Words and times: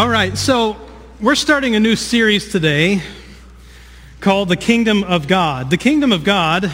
All 0.00 0.08
right, 0.08 0.38
so 0.38 0.78
we're 1.20 1.34
starting 1.34 1.76
a 1.76 1.78
new 1.78 1.94
series 1.94 2.50
today 2.50 3.02
called 4.20 4.48
The 4.48 4.56
Kingdom 4.56 5.04
of 5.04 5.28
God. 5.28 5.68
The 5.68 5.76
Kingdom 5.76 6.10
of 6.10 6.24
God 6.24 6.72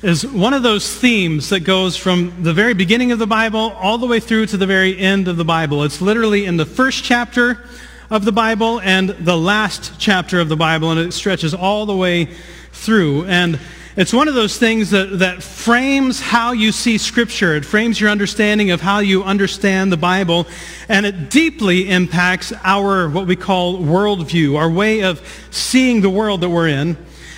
is 0.00 0.24
one 0.24 0.54
of 0.54 0.62
those 0.62 0.88
themes 0.96 1.48
that 1.48 1.64
goes 1.64 1.96
from 1.96 2.44
the 2.44 2.52
very 2.52 2.74
beginning 2.74 3.10
of 3.10 3.18
the 3.18 3.26
Bible 3.26 3.72
all 3.72 3.98
the 3.98 4.06
way 4.06 4.20
through 4.20 4.46
to 4.46 4.56
the 4.56 4.68
very 4.68 4.96
end 4.96 5.26
of 5.26 5.36
the 5.36 5.44
Bible. 5.44 5.82
It's 5.82 6.00
literally 6.00 6.44
in 6.44 6.58
the 6.58 6.64
first 6.64 7.02
chapter 7.02 7.66
of 8.08 8.24
the 8.24 8.30
Bible 8.30 8.80
and 8.80 9.08
the 9.08 9.36
last 9.36 9.94
chapter 9.98 10.38
of 10.38 10.48
the 10.48 10.56
Bible, 10.56 10.92
and 10.92 11.00
it 11.00 11.12
stretches 11.12 11.54
all 11.54 11.86
the 11.86 11.96
way 11.96 12.26
through. 12.70 13.24
And 13.24 13.58
it's 13.96 14.12
one 14.12 14.26
of 14.26 14.34
those 14.34 14.58
things 14.58 14.90
that, 14.90 15.20
that 15.20 15.40
frames 15.40 16.20
how 16.20 16.50
you 16.50 16.72
see 16.72 16.98
Scripture. 16.98 17.54
It 17.54 17.64
frames 17.64 18.00
your 18.00 18.10
understanding 18.10 18.72
of 18.72 18.80
how 18.80 18.98
you 18.98 19.22
understand 19.22 19.92
the 19.92 19.96
Bible, 19.96 20.48
and 20.88 21.06
it 21.06 21.30
deeply 21.30 21.88
impacts 21.88 22.52
our, 22.64 23.08
what 23.08 23.28
we 23.28 23.36
call 23.36 23.78
worldview, 23.78 24.58
our 24.58 24.68
way 24.68 25.02
of 25.04 25.20
seeing 25.52 26.00
the 26.00 26.10
world 26.10 26.40
that 26.40 26.48
we're 26.48 26.68
in. 26.68 26.96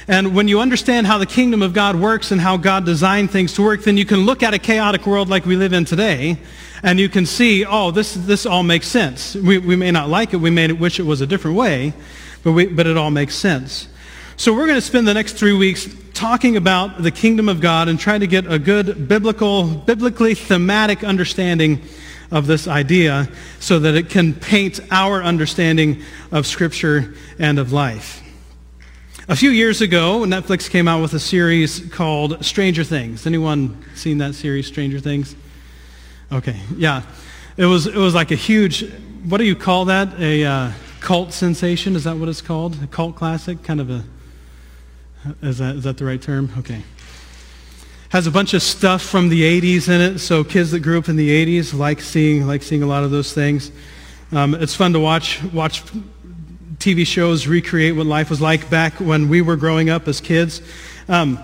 And 0.08 0.34
when 0.34 0.48
you 0.48 0.60
understand 0.60 1.06
how 1.06 1.18
the 1.18 1.26
kingdom 1.26 1.60
of 1.60 1.74
God 1.74 1.96
works 1.96 2.30
and 2.30 2.40
how 2.40 2.56
God 2.56 2.86
designed 2.86 3.30
things 3.30 3.52
to 3.54 3.62
work, 3.62 3.82
then 3.82 3.98
you 3.98 4.06
can 4.06 4.20
look 4.20 4.42
at 4.42 4.54
a 4.54 4.58
chaotic 4.58 5.06
world 5.06 5.28
like 5.28 5.44
we 5.44 5.56
live 5.56 5.74
in 5.74 5.84
today, 5.84 6.38
and 6.82 6.98
you 6.98 7.10
can 7.10 7.26
see, 7.26 7.66
oh, 7.66 7.90
this, 7.90 8.14
this 8.14 8.46
all 8.46 8.62
makes 8.62 8.88
sense. 8.88 9.34
We, 9.34 9.58
we 9.58 9.76
may 9.76 9.90
not 9.90 10.08
like 10.08 10.32
it. 10.32 10.38
We 10.38 10.50
may 10.50 10.72
wish 10.72 11.00
it 11.00 11.04
was 11.04 11.20
a 11.20 11.26
different 11.26 11.56
way, 11.56 11.92
but, 12.42 12.52
we, 12.52 12.66
but 12.66 12.86
it 12.86 12.96
all 12.96 13.10
makes 13.10 13.34
sense. 13.34 13.88
So 14.38 14.52
we're 14.52 14.66
going 14.66 14.76
to 14.76 14.82
spend 14.82 15.08
the 15.08 15.14
next 15.14 15.38
three 15.38 15.54
weeks 15.54 15.88
talking 16.12 16.58
about 16.58 17.02
the 17.02 17.10
kingdom 17.10 17.48
of 17.48 17.62
God 17.62 17.88
and 17.88 17.98
trying 17.98 18.20
to 18.20 18.26
get 18.26 18.46
a 18.46 18.58
good 18.58 19.08
biblical, 19.08 19.64
biblically 19.64 20.34
thematic 20.34 21.02
understanding 21.02 21.80
of 22.30 22.46
this 22.46 22.68
idea 22.68 23.30
so 23.60 23.78
that 23.78 23.94
it 23.94 24.10
can 24.10 24.34
paint 24.34 24.78
our 24.90 25.22
understanding 25.22 26.02
of 26.32 26.46
Scripture 26.46 27.14
and 27.38 27.58
of 27.58 27.72
life. 27.72 28.22
A 29.26 29.34
few 29.34 29.48
years 29.48 29.80
ago, 29.80 30.24
Netflix 30.26 30.68
came 30.68 30.86
out 30.86 31.00
with 31.00 31.14
a 31.14 31.18
series 31.18 31.88
called 31.90 32.44
Stranger 32.44 32.84
Things. 32.84 33.26
Anyone 33.26 33.82
seen 33.94 34.18
that 34.18 34.34
series, 34.34 34.66
Stranger 34.66 35.00
Things? 35.00 35.34
Okay, 36.30 36.60
yeah. 36.76 37.04
It 37.56 37.64
was, 37.64 37.86
it 37.86 37.96
was 37.96 38.14
like 38.14 38.32
a 38.32 38.36
huge, 38.36 38.92
what 39.24 39.38
do 39.38 39.44
you 39.44 39.56
call 39.56 39.86
that? 39.86 40.20
A 40.20 40.44
uh, 40.44 40.72
cult 41.00 41.32
sensation? 41.32 41.96
Is 41.96 42.04
that 42.04 42.18
what 42.18 42.28
it's 42.28 42.42
called? 42.42 42.82
A 42.82 42.86
cult 42.86 43.16
classic? 43.16 43.62
Kind 43.62 43.80
of 43.80 43.88
a 43.88 44.04
is 45.42 45.58
that, 45.58 45.76
is 45.76 45.84
that 45.84 45.96
the 45.96 46.04
right 46.04 46.20
term? 46.20 46.52
Okay. 46.58 46.82
Has 48.10 48.26
a 48.26 48.30
bunch 48.30 48.54
of 48.54 48.62
stuff 48.62 49.02
from 49.02 49.28
the 49.28 49.42
80s 49.42 49.88
in 49.88 50.00
it, 50.00 50.18
so 50.20 50.44
kids 50.44 50.70
that 50.70 50.80
grew 50.80 50.98
up 50.98 51.08
in 51.08 51.16
the 51.16 51.60
80s 51.60 51.74
like 51.74 52.00
seeing, 52.00 52.46
like 52.46 52.62
seeing 52.62 52.82
a 52.82 52.86
lot 52.86 53.04
of 53.04 53.10
those 53.10 53.32
things. 53.32 53.72
Um, 54.32 54.54
it's 54.54 54.74
fun 54.74 54.92
to 54.92 55.00
watch, 55.00 55.42
watch 55.52 55.82
TV 56.78 57.06
shows 57.06 57.46
recreate 57.46 57.96
what 57.96 58.06
life 58.06 58.30
was 58.30 58.40
like 58.40 58.68
back 58.70 58.94
when 58.94 59.28
we 59.28 59.40
were 59.42 59.56
growing 59.56 59.90
up 59.90 60.08
as 60.08 60.20
kids. 60.20 60.62
Um, 61.08 61.38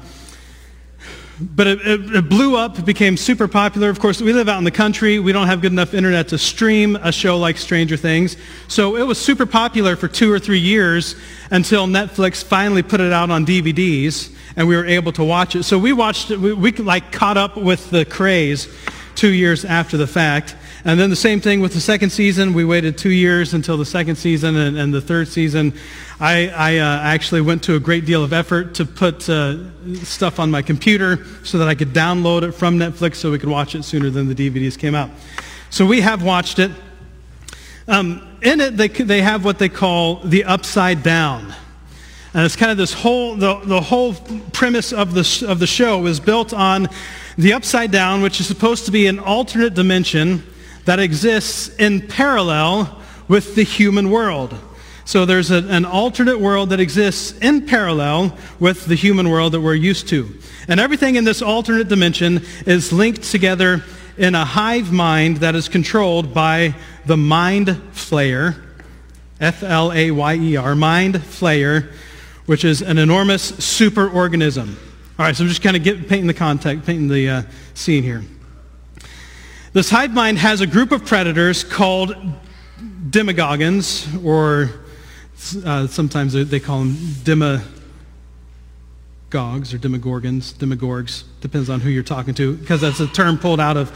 but 1.43 1.67
it, 1.67 1.81
it, 1.87 2.17
it, 2.17 2.29
blew 2.29 2.57
up, 2.57 2.79
it 2.79 2.85
became 2.85 3.17
super 3.17 3.48
popular. 3.48 3.91
Of 3.91 3.98
course, 3.98 4.21
we 4.21 4.33
live 4.33 4.48
out 4.48 4.59
in 4.59 4.65
the 4.65 4.71
country. 4.71 5.19
We 5.19 5.33
don't 5.33 5.47
have 5.47 5.61
good 5.61 5.73
enough 5.73 5.95
internet 5.95 6.29
to 6.29 6.39
stream 6.39 6.97
a 6.97 7.11
show 7.11 7.39
like 7.39 7.59
Stranger 7.59 7.97
Things. 7.97 8.37
So 8.69 8.97
it 8.97 9.03
was 9.03 9.21
super 9.21 9.47
popular 9.47 9.97
for 9.97 10.09
two 10.09 10.33
or 10.33 10.39
three 10.39 10.59
years 10.59 11.17
until 11.51 11.87
Netflix 11.87 12.45
finally 12.45 12.83
put 12.83 13.01
it 13.01 13.13
out 13.13 13.31
on 13.31 13.45
DVDs 13.45 14.35
and 14.57 14.69
we 14.69 14.77
were 14.77 14.87
able 14.87 15.13
to 15.13 15.25
watch 15.25 15.57
it. 15.57 15.65
So 15.65 15.79
we 15.79 15.93
watched 15.93 16.31
it, 16.31 16.39
we, 16.39 16.53
we 16.53 16.73
like 16.73 17.13
caught 17.13 17.37
up 17.37 17.57
with 17.57 17.91
the 17.91 18.05
craze 18.05 18.69
two 19.23 19.33
years 19.33 19.65
after 19.65 19.97
the 19.97 20.06
fact. 20.09 20.56
And 20.84 20.98
then 20.98 21.09
the 21.09 21.15
same 21.15 21.41
thing 21.41 21.61
with 21.61 21.74
the 21.74 21.80
second 21.80 22.11
season. 22.11 22.55
We 22.55 22.64
waited 22.64 22.98
two 22.98 23.13
years 23.13 23.55
until 23.55 23.77
the 23.77 23.85
second 23.85 24.17
season 24.17 24.57
and, 24.57 24.77
and 24.77 24.92
the 24.92 25.01
third 25.01 25.29
season. 25.29 25.74
I, 26.19 26.48
I 26.48 26.79
uh, 26.79 27.02
actually 27.02 27.41
went 27.41 27.63
to 27.63 27.77
a 27.77 27.79
great 27.79 28.05
deal 28.05 28.24
of 28.24 28.33
effort 28.33 28.74
to 28.74 28.85
put 28.85 29.29
uh, 29.29 29.58
stuff 30.02 30.41
on 30.41 30.51
my 30.51 30.61
computer 30.61 31.24
so 31.45 31.58
that 31.58 31.69
I 31.69 31.77
could 31.77 31.91
download 31.91 32.42
it 32.42 32.51
from 32.51 32.77
Netflix 32.80 33.14
so 33.14 33.30
we 33.30 33.39
could 33.39 33.48
watch 33.48 33.77
it 33.77 33.85
sooner 33.85 34.11
than 34.11 34.27
the 34.27 34.35
DVDs 34.35 34.77
came 34.77 34.96
out. 34.96 35.08
So 35.70 35.86
we 35.86 36.01
have 36.01 36.25
watched 36.25 36.58
it. 36.58 36.73
Um, 37.86 38.36
in 38.42 38.61
it, 38.61 38.77
they, 38.77 38.89
they 38.89 39.23
have 39.23 39.45
what 39.45 39.61
they 39.61 39.69
call 39.69 40.17
the 40.17 40.42
upside 40.42 41.05
down. 41.05 41.55
And 42.35 42.45
it's 42.45 42.57
kind 42.57 42.73
of 42.73 42.77
this 42.77 42.92
whole, 42.92 43.36
the, 43.36 43.61
the 43.67 43.80
whole 43.80 44.14
premise 44.52 44.92
of 44.92 45.14
the, 45.14 45.46
of 45.46 45.61
the 45.61 45.67
show 45.69 46.07
is 46.07 46.19
built 46.19 46.52
on 46.52 46.89
the 47.37 47.53
upside 47.53 47.91
down, 47.91 48.23
which 48.23 48.41
is 48.41 48.47
supposed 48.47 48.85
to 48.87 48.91
be 48.91 49.07
an 49.07 49.19
alternate 49.19 49.75
dimension 49.75 50.43
that 50.85 50.98
exists 50.98 51.69
in 51.77 52.07
parallel 52.07 53.01
with 53.29 53.55
the 53.55 53.63
human 53.63 54.11
world. 54.11 54.55
So 55.05 55.25
there's 55.25 55.51
a, 55.51 55.59
an 55.69 55.85
alternate 55.85 56.39
world 56.39 56.70
that 56.70 56.81
exists 56.81 57.37
in 57.39 57.67
parallel 57.67 58.37
with 58.61 58.87
the 58.87 58.95
human 58.95 59.29
world 59.31 59.53
that 59.53 59.61
we're 59.61 59.75
used 59.75 60.09
to. 60.09 60.29
And 60.69 60.79
everything 60.79 61.17
in 61.17 61.25
this 61.25 61.43
alternate 61.43 61.89
dimension 61.89 62.43
is 62.67 62.93
linked 62.93 63.23
together 63.25 63.85
in 64.17 64.35
a 64.35 64.45
hive 64.45 64.93
mind 64.93 65.39
that 65.39 65.55
is 65.55 65.69
controlled 65.69 66.35
by 66.35 66.75
the 67.07 67.17
mind 67.17 67.69
flayer, 67.93 68.63
F-L-A-Y-E-R, 69.41 70.75
mind 70.77 71.14
flayer, 71.17 71.93
which 72.47 72.64
is 72.64 72.83
an 72.83 72.99
enormous 72.99 73.53
superorganism. 73.53 74.77
All 75.18 75.27
right, 75.27 75.36
so 75.36 75.45
I'm 75.45 75.48
just 75.50 75.61
kind 75.61 75.77
of 75.77 75.84
get, 75.84 76.08
painting 76.08 76.27
the 76.27 76.33
context, 76.33 76.86
painting 76.86 77.06
the 77.06 77.28
uh, 77.28 77.42
scene 77.74 78.02
here. 78.02 78.24
This 79.74 79.90
hive 79.90 80.14
mind 80.14 80.39
has 80.39 80.62
a 80.62 80.67
group 80.67 80.90
of 80.90 81.05
predators 81.05 81.62
called 81.64 82.17
demogorgons, 83.11 84.24
or 84.24 84.70
uh, 85.67 85.86
sometimes 85.86 86.33
they 86.33 86.58
call 86.58 86.78
them 86.78 86.96
demagogs 87.24 87.62
or 89.74 89.78
demogorgons, 89.78 90.55
demogorgs, 90.55 91.24
depends 91.42 91.68
on 91.68 91.80
who 91.80 91.90
you're 91.90 92.02
talking 92.02 92.33
to, 92.33 92.56
because 92.56 92.80
that's 92.80 93.01
a 93.01 93.06
term 93.08 93.36
pulled 93.36 93.61
out 93.61 93.77
of, 93.77 93.92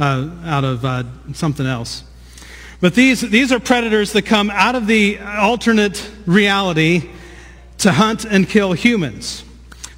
uh, 0.00 0.28
out 0.42 0.64
of 0.64 0.84
uh, 0.84 1.04
something 1.32 1.64
else. 1.64 2.02
But 2.80 2.96
these, 2.96 3.20
these 3.20 3.52
are 3.52 3.60
predators 3.60 4.12
that 4.14 4.22
come 4.22 4.50
out 4.50 4.74
of 4.74 4.88
the 4.88 5.20
alternate 5.20 6.10
reality 6.26 7.10
to 7.78 7.92
hunt 7.92 8.24
and 8.24 8.48
kill 8.48 8.72
humans. 8.72 9.44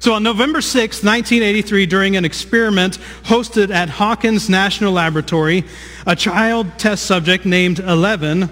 So 0.01 0.13
on 0.13 0.23
November 0.23 0.61
6, 0.61 1.03
1983, 1.03 1.85
during 1.85 2.15
an 2.15 2.23
experiment 2.23 2.99
hosted 3.23 3.69
at 3.69 3.89
Hawkins 3.89 4.49
National 4.49 4.93
Laboratory, 4.93 5.65
a 6.07 6.15
child 6.15 6.79
test 6.79 7.05
subject 7.05 7.45
named 7.45 7.79
Eleven 7.79 8.49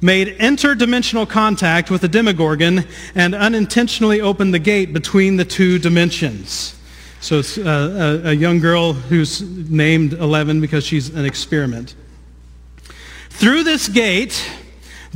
made 0.00 0.38
interdimensional 0.38 1.28
contact 1.28 1.90
with 1.90 2.02
a 2.04 2.08
demogorgon 2.08 2.86
and 3.14 3.34
unintentionally 3.34 4.22
opened 4.22 4.54
the 4.54 4.58
gate 4.58 4.94
between 4.94 5.36
the 5.36 5.44
two 5.44 5.78
dimensions. 5.78 6.74
So 7.20 7.40
it's 7.40 7.58
uh, 7.58 8.22
a, 8.24 8.30
a 8.30 8.32
young 8.32 8.58
girl 8.58 8.94
who's 8.94 9.42
named 9.42 10.14
Eleven 10.14 10.62
because 10.62 10.86
she's 10.86 11.10
an 11.10 11.26
experiment. 11.26 11.94
Through 13.28 13.64
this 13.64 13.88
gate, 13.88 14.50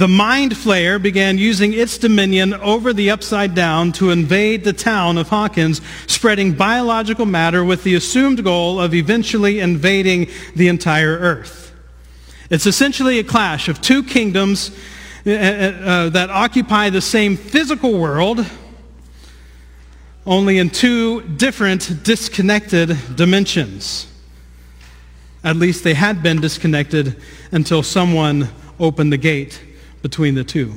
the 0.01 0.09
Mind 0.09 0.53
Flayer 0.53 1.01
began 1.01 1.37
using 1.37 1.75
its 1.75 1.99
dominion 1.99 2.55
over 2.55 2.95
the 2.95 3.11
upside 3.11 3.55
down 3.55 3.93
to 3.93 4.09
invade 4.09 4.65
the 4.65 4.73
town 4.73 5.19
of 5.19 5.29
Hawkins, 5.29 5.83
spreading 6.07 6.55
biological 6.55 7.27
matter 7.27 7.63
with 7.63 7.85
the 7.85 7.97
assumed 7.97 8.43
goal 8.43 8.81
of 8.81 8.95
eventually 8.95 9.61
invading 9.61 10.29
the 10.57 10.69
entire 10.69 11.19
earth. 11.19 11.75
It's 12.49 12.65
essentially 12.65 13.19
a 13.19 13.25
clash 13.25 13.69
of 13.69 13.83
two 13.83 14.03
kingdoms 14.03 14.71
uh, 15.27 15.33
uh, 15.33 16.09
that 16.09 16.31
occupy 16.31 16.89
the 16.89 17.03
same 17.03 17.37
physical 17.37 17.99
world, 17.99 18.47
only 20.25 20.57
in 20.57 20.71
two 20.71 21.21
different 21.37 22.05
disconnected 22.05 22.97
dimensions. 23.17 24.07
At 25.45 25.57
least 25.57 25.85
they 25.85 25.93
had 25.93 26.23
been 26.23 26.41
disconnected 26.41 27.21
until 27.53 27.83
someone 27.83 28.49
opened 28.79 29.13
the 29.13 29.19
gate 29.19 29.61
between 30.03 30.35
the 30.35 30.45
two. 30.45 30.75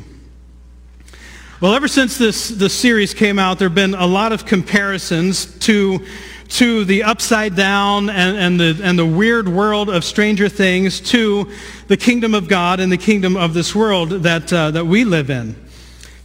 Well, 1.61 1.73
ever 1.75 1.87
since 1.87 2.17
this, 2.17 2.49
this 2.49 2.73
series 2.73 3.13
came 3.13 3.39
out, 3.39 3.57
there 3.57 3.69
have 3.69 3.75
been 3.75 3.93
a 3.93 4.05
lot 4.05 4.33
of 4.33 4.45
comparisons 4.45 5.45
to, 5.59 6.05
to 6.49 6.83
the 6.83 7.03
upside 7.03 7.55
down 7.55 8.09
and, 8.09 8.37
and, 8.37 8.59
the, 8.59 8.81
and 8.83 8.99
the 8.99 9.05
weird 9.05 9.47
world 9.47 9.89
of 9.89 10.03
Stranger 10.03 10.49
Things 10.49 10.99
to 11.11 11.49
the 11.87 11.95
kingdom 11.95 12.33
of 12.33 12.49
God 12.49 12.81
and 12.81 12.91
the 12.91 12.97
kingdom 12.97 13.37
of 13.37 13.53
this 13.53 13.73
world 13.73 14.09
that, 14.09 14.51
uh, 14.51 14.71
that 14.71 14.85
we 14.85 15.05
live 15.05 15.29
in. 15.29 15.55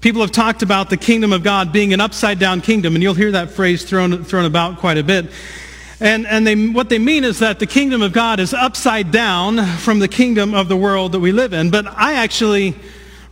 People 0.00 0.20
have 0.22 0.32
talked 0.32 0.62
about 0.62 0.90
the 0.90 0.96
kingdom 0.96 1.32
of 1.32 1.44
God 1.44 1.72
being 1.72 1.92
an 1.92 2.00
upside 2.00 2.38
down 2.38 2.60
kingdom, 2.60 2.94
and 2.94 3.02
you'll 3.02 3.14
hear 3.14 3.32
that 3.32 3.50
phrase 3.50 3.84
thrown, 3.84 4.24
thrown 4.24 4.44
about 4.44 4.78
quite 4.78 4.98
a 4.98 5.04
bit. 5.04 5.30
And, 6.00 6.26
and 6.26 6.46
they, 6.46 6.54
what 6.68 6.88
they 6.88 6.98
mean 6.98 7.24
is 7.24 7.40
that 7.40 7.58
the 7.58 7.66
kingdom 7.66 8.02
of 8.02 8.12
God 8.12 8.38
is 8.38 8.54
upside 8.54 9.10
down 9.10 9.64
from 9.78 9.98
the 9.98 10.06
kingdom 10.06 10.54
of 10.54 10.68
the 10.68 10.76
world 10.76 11.12
that 11.12 11.20
we 11.20 11.32
live 11.32 11.52
in. 11.52 11.70
But 11.70 11.86
I 11.88 12.14
actually 12.14 12.76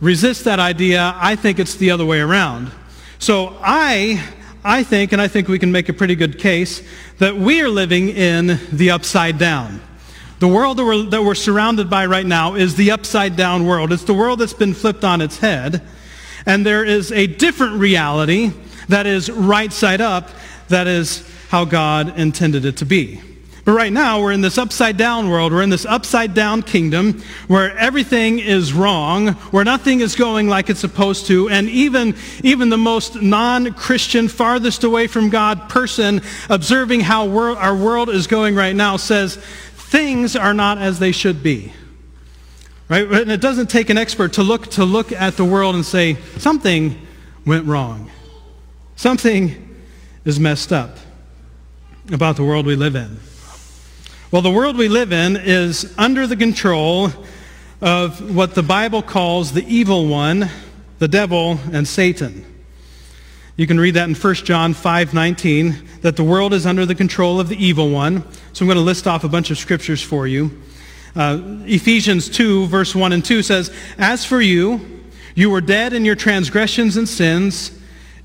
resist 0.01 0.43
that 0.43 0.59
idea. 0.59 1.13
I 1.15 1.37
think 1.37 1.59
it's 1.59 1.75
the 1.75 1.91
other 1.91 2.05
way 2.05 2.19
around. 2.19 2.71
So 3.19 3.57
I, 3.61 4.21
I 4.65 4.83
think, 4.83 5.13
and 5.13 5.21
I 5.21 5.29
think 5.29 5.47
we 5.47 5.59
can 5.59 5.71
make 5.71 5.87
a 5.87 5.93
pretty 5.93 6.15
good 6.15 6.39
case, 6.39 6.83
that 7.19 7.37
we 7.37 7.61
are 7.61 7.69
living 7.69 8.09
in 8.09 8.59
the 8.71 8.91
upside 8.91 9.37
down. 9.37 9.81
The 10.39 10.47
world 10.47 10.77
that 10.77 10.85
we're, 10.85 11.03
that 11.03 11.23
we're 11.23 11.35
surrounded 11.35 11.89
by 11.89 12.05
right 12.05 12.25
now 12.25 12.55
is 12.55 12.75
the 12.75 12.91
upside 12.91 13.37
down 13.37 13.65
world. 13.65 13.93
It's 13.93 14.03
the 14.03 14.13
world 14.13 14.39
that's 14.39 14.53
been 14.53 14.73
flipped 14.73 15.03
on 15.03 15.21
its 15.21 15.39
head. 15.39 15.81
And 16.45 16.65
there 16.65 16.83
is 16.83 17.11
a 17.11 17.27
different 17.27 17.79
reality 17.79 18.51
that 18.89 19.07
is 19.07 19.31
right 19.31 19.73
side 19.73 19.99
up, 19.99 20.29
that 20.67 20.85
is 20.85 21.27
how 21.49 21.65
God 21.65 22.17
intended 22.19 22.65
it 22.65 22.77
to 22.77 22.85
be. 22.85 23.21
But 23.67 23.73
right 23.73 23.91
now, 23.91 24.21
we're 24.21 24.31
in 24.31 24.39
this 24.39 24.57
upside 24.57 24.95
down 24.95 25.29
world. 25.29 25.51
We're 25.51 25.61
in 25.61 25.69
this 25.69 25.85
upside 25.85 26.33
down 26.33 26.61
kingdom 26.61 27.21
where 27.47 27.77
everything 27.77 28.39
is 28.39 28.71
wrong, 28.71 29.33
where 29.51 29.65
nothing 29.65 29.99
is 29.99 30.15
going 30.15 30.47
like 30.47 30.69
it's 30.69 30.79
supposed 30.79 31.25
to. 31.27 31.49
And 31.49 31.67
even, 31.67 32.15
even 32.45 32.69
the 32.69 32.77
most 32.77 33.21
non-Christian, 33.21 34.29
farthest 34.29 34.85
away 34.85 35.07
from 35.07 35.29
God 35.29 35.67
person 35.67 36.21
observing 36.49 37.01
how 37.01 37.29
our 37.57 37.75
world 37.75 38.07
is 38.07 38.25
going 38.25 38.55
right 38.55 38.73
now 38.73 38.95
says 38.95 39.35
things 39.35 40.37
are 40.37 40.53
not 40.53 40.77
as 40.77 40.99
they 40.99 41.11
should 41.11 41.43
be. 41.43 41.73
Right? 42.87 43.05
And 43.05 43.29
it 43.29 43.41
doesn't 43.41 43.69
take 43.69 43.89
an 43.89 43.97
expert 43.97 44.31
to 44.33 44.43
look, 44.43 44.67
to 44.71 44.85
look 44.85 45.11
at 45.11 45.35
the 45.35 45.43
world 45.43 45.75
and 45.75 45.85
say, 45.85 46.15
something 46.37 47.05
went 47.45 47.65
wrong. 47.65 48.09
Something 48.95 49.77
is 50.23 50.39
messed 50.39 50.71
up 50.71 50.97
about 52.11 52.35
the 52.35 52.43
world 52.43 52.65
we 52.65 52.75
live 52.75 52.95
in. 52.95 53.19
Well, 54.31 54.41
the 54.41 54.51
world 54.51 54.77
we 54.77 54.87
live 54.87 55.11
in 55.11 55.35
is 55.37 55.93
under 55.97 56.27
the 56.27 56.35
control 56.35 57.11
of 57.81 58.35
what 58.35 58.55
the 58.55 58.63
Bible 58.63 59.01
calls 59.01 59.51
the 59.51 59.65
evil 59.65 60.07
one, 60.07 60.49
the 60.99 61.07
devil, 61.07 61.59
and 61.71 61.87
Satan. 61.87 62.45
You 63.55 63.67
can 63.67 63.79
read 63.79 63.95
that 63.95 64.07
in 64.07 64.15
1 64.15 64.45
John 64.45 64.73
5:19 64.73 66.01
that 66.01 66.15
the 66.15 66.23
world 66.23 66.53
is 66.53 66.65
under 66.65 66.85
the 66.85 66.95
control 66.95 67.39
of 67.39 67.49
the 67.49 67.63
evil 67.63 67.89
one. 67.89 68.23
So 68.53 68.63
I'm 68.63 68.67
going 68.67 68.77
to 68.77 68.83
list 68.83 69.07
off 69.07 69.23
a 69.23 69.29
bunch 69.29 69.51
of 69.51 69.57
scriptures 69.57 70.01
for 70.01 70.27
you. 70.27 70.51
Uh, 71.15 71.39
Ephesians 71.65 72.29
2 72.29 72.67
verse 72.67 72.93
1 72.93 73.11
and 73.11 73.25
2 73.25 73.41
says, 73.41 73.71
"As 73.97 74.23
for 74.23 74.41
you, 74.41 74.81
you 75.35 75.49
were 75.49 75.61
dead 75.61 75.93
in 75.93 76.05
your 76.05 76.15
transgressions 76.15 76.97
and 76.97 77.07
sins, 77.09 77.71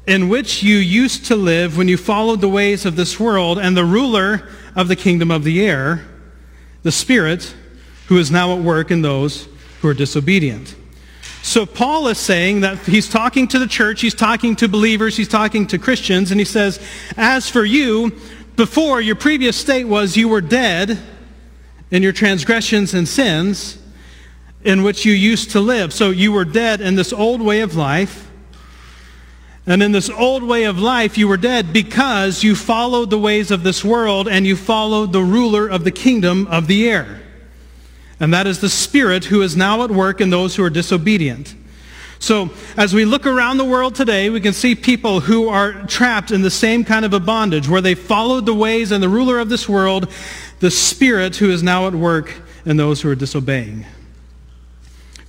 in 0.07 0.29
which 0.29 0.63
you 0.63 0.77
used 0.77 1.27
to 1.27 1.37
live 1.37 1.77
when 1.77 1.89
you 1.89 1.97
followed 1.97 2.41
the 2.41 2.49
ways 2.49 2.85
of 2.85 2.97
this 2.97 3.21
world 3.21 3.59
and 3.59 3.77
the 3.77 3.85
ruler 3.85 4.49
of 4.75 4.89
the 4.89 4.97
kingdom 4.97 5.31
of 5.31 5.45
the 5.45 5.65
air, 5.65 6.05
the 6.83 6.93
Spirit, 6.93 7.55
who 8.07 8.19
is 8.19 8.31
now 8.31 8.57
at 8.57 8.63
work 8.63 8.91
in 8.91 9.03
those 9.03 9.49
who 9.81 9.89
are 9.89 9.95
disobedient. 9.95 10.75
So 11.43 11.67
Paul 11.67 12.09
is 12.09 12.19
saying 12.19 12.61
that 12.61 12.79
he's 12.79 13.09
talking 13.09 13.49
to 13.49 13.59
the 13.59 13.67
church, 13.67 14.01
he's 14.01 14.15
talking 14.15 14.55
to 14.57 14.69
believers, 14.69 15.17
he's 15.17 15.29
talking 15.29 15.67
to 15.69 15.79
Christians, 15.79 16.31
and 16.31 16.41
he 16.41 16.45
says, 16.45 16.81
as 17.17 17.49
for 17.49 17.65
you, 17.65 18.13
before 18.57 19.01
your 19.01 19.17
previous 19.17 19.57
state 19.57 19.85
was 19.85 20.17
you 20.17 20.29
were 20.29 20.41
dead 20.41 20.99
in 21.91 22.03
your 22.03 22.13
transgressions 22.13 22.95
and 22.95 23.09
sins 23.09 23.79
in 24.65 24.83
which 24.83 25.05
you 25.05 25.13
used 25.13 25.51
to 25.51 25.61
live. 25.61 25.93
So 25.93 26.11
you 26.11 26.33
were 26.33 26.45
dead 26.45 26.81
in 26.81 26.95
this 26.95 27.13
old 27.13 27.41
way 27.41 27.61
of 27.61 27.77
life. 27.77 28.31
And 29.67 29.83
in 29.83 29.93
this 29.93 30.11
old 30.11 30.43
way 30.43 30.65
of 30.65 30.79
life, 30.79 31.17
you 31.17 31.29
were 31.29 31.37
dead 31.37 31.73
because 31.73 32.43
you 32.43 32.57
followed 32.57 33.11
the 33.11 33.19
ways 33.19 33.51
of 33.51 33.63
this 33.63 33.85
world 33.85 34.27
and 34.29 34.45
you 34.45 34.57
followed 34.57 35.13
the 35.13 35.23
ruler 35.23 35.69
of 35.69 35.85
the 35.85 35.93
kingdom 35.93 36.49
of 36.49 36.67
the 36.67 36.89
air. 36.89 37.21
And 38.19 38.35
that 38.35 38.47
is 38.47 38.61
the 38.61 38.69
Spirit 38.69 39.27
who 39.27 39.43
is 39.43 39.57
now 39.57 39.85
at 39.85 39.91
work 39.91 40.21
in 40.21 40.31
those 40.31 40.57
who 40.57 40.65
are 40.65 40.71
disobedient. 40.71 41.55
So 42.19 42.51
as 42.77 42.95
we 42.95 43.05
look 43.05 43.27
around 43.27 43.57
the 43.57 43.65
world 43.65 43.95
today, 43.97 44.31
we 44.31 44.41
can 44.41 44.53
see 44.53 44.75
people 44.75 45.21
who 45.21 45.49
are 45.49 45.73
trapped 45.87 46.31
in 46.31 46.43
the 46.43 46.51
same 46.51 46.85
kind 46.85 47.05
of 47.05 47.13
a 47.13 47.21
bondage 47.21 47.69
where 47.69 47.81
they 47.81 47.95
followed 47.95 48.47
the 48.47 48.55
ways 48.55 48.93
and 48.93 49.03
the 49.03 49.09
ruler 49.09 49.41
of 49.41 49.49
this 49.49 49.69
world, 49.69 50.09
the 50.61 50.71
Spirit 50.71 51.37
who 51.37 51.51
is 51.51 51.63
now 51.63 51.87
at 51.89 51.95
work 51.95 52.33
in 52.65 52.77
those 52.77 53.03
who 53.03 53.11
are 53.11 53.17
disobeying. 53.17 53.85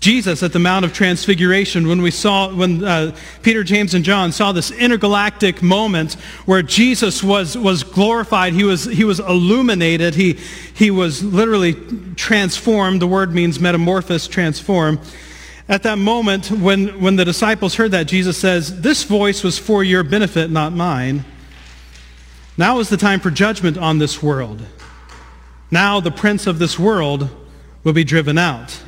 Jesus 0.03 0.43
at 0.43 0.51
the 0.51 0.59
Mount 0.59 0.83
of 0.83 0.91
Transfiguration, 0.91 1.87
when 1.87 2.01
we 2.01 2.11
saw, 2.11 2.53
when 2.53 2.83
uh, 2.83 3.15
Peter, 3.41 3.63
James, 3.63 3.93
and 3.93 4.03
John 4.03 4.33
saw 4.33 4.51
this 4.51 4.69
intergalactic 4.69 5.63
moment 5.63 6.15
where 6.45 6.61
Jesus 6.61 7.23
was, 7.23 7.57
was 7.57 7.83
glorified, 7.83 8.51
he 8.51 8.65
was, 8.65 8.83
he 8.83 9.05
was 9.05 9.21
illuminated, 9.21 10.13
he, 10.13 10.33
he 10.73 10.91
was 10.91 11.23
literally 11.23 11.75
transformed. 12.15 13.01
The 13.01 13.07
word 13.07 13.33
means 13.33 13.61
metamorphosis, 13.61 14.27
transform. 14.27 14.99
At 15.69 15.83
that 15.83 15.97
moment, 15.97 16.51
when, 16.51 16.99
when 16.99 17.15
the 17.15 17.23
disciples 17.23 17.75
heard 17.75 17.91
that, 17.91 18.03
Jesus 18.03 18.37
says, 18.37 18.81
this 18.81 19.05
voice 19.05 19.41
was 19.41 19.57
for 19.57 19.85
your 19.85 20.03
benefit, 20.03 20.51
not 20.51 20.73
mine. 20.73 21.23
Now 22.57 22.79
is 22.79 22.89
the 22.89 22.97
time 22.97 23.21
for 23.21 23.31
judgment 23.31 23.77
on 23.77 23.99
this 23.99 24.21
world. 24.21 24.63
Now 25.71 26.01
the 26.01 26.11
prince 26.11 26.45
of 26.45 26.59
this 26.59 26.77
world 26.77 27.29
will 27.85 27.93
be 27.93 28.03
driven 28.03 28.37
out. 28.37 28.81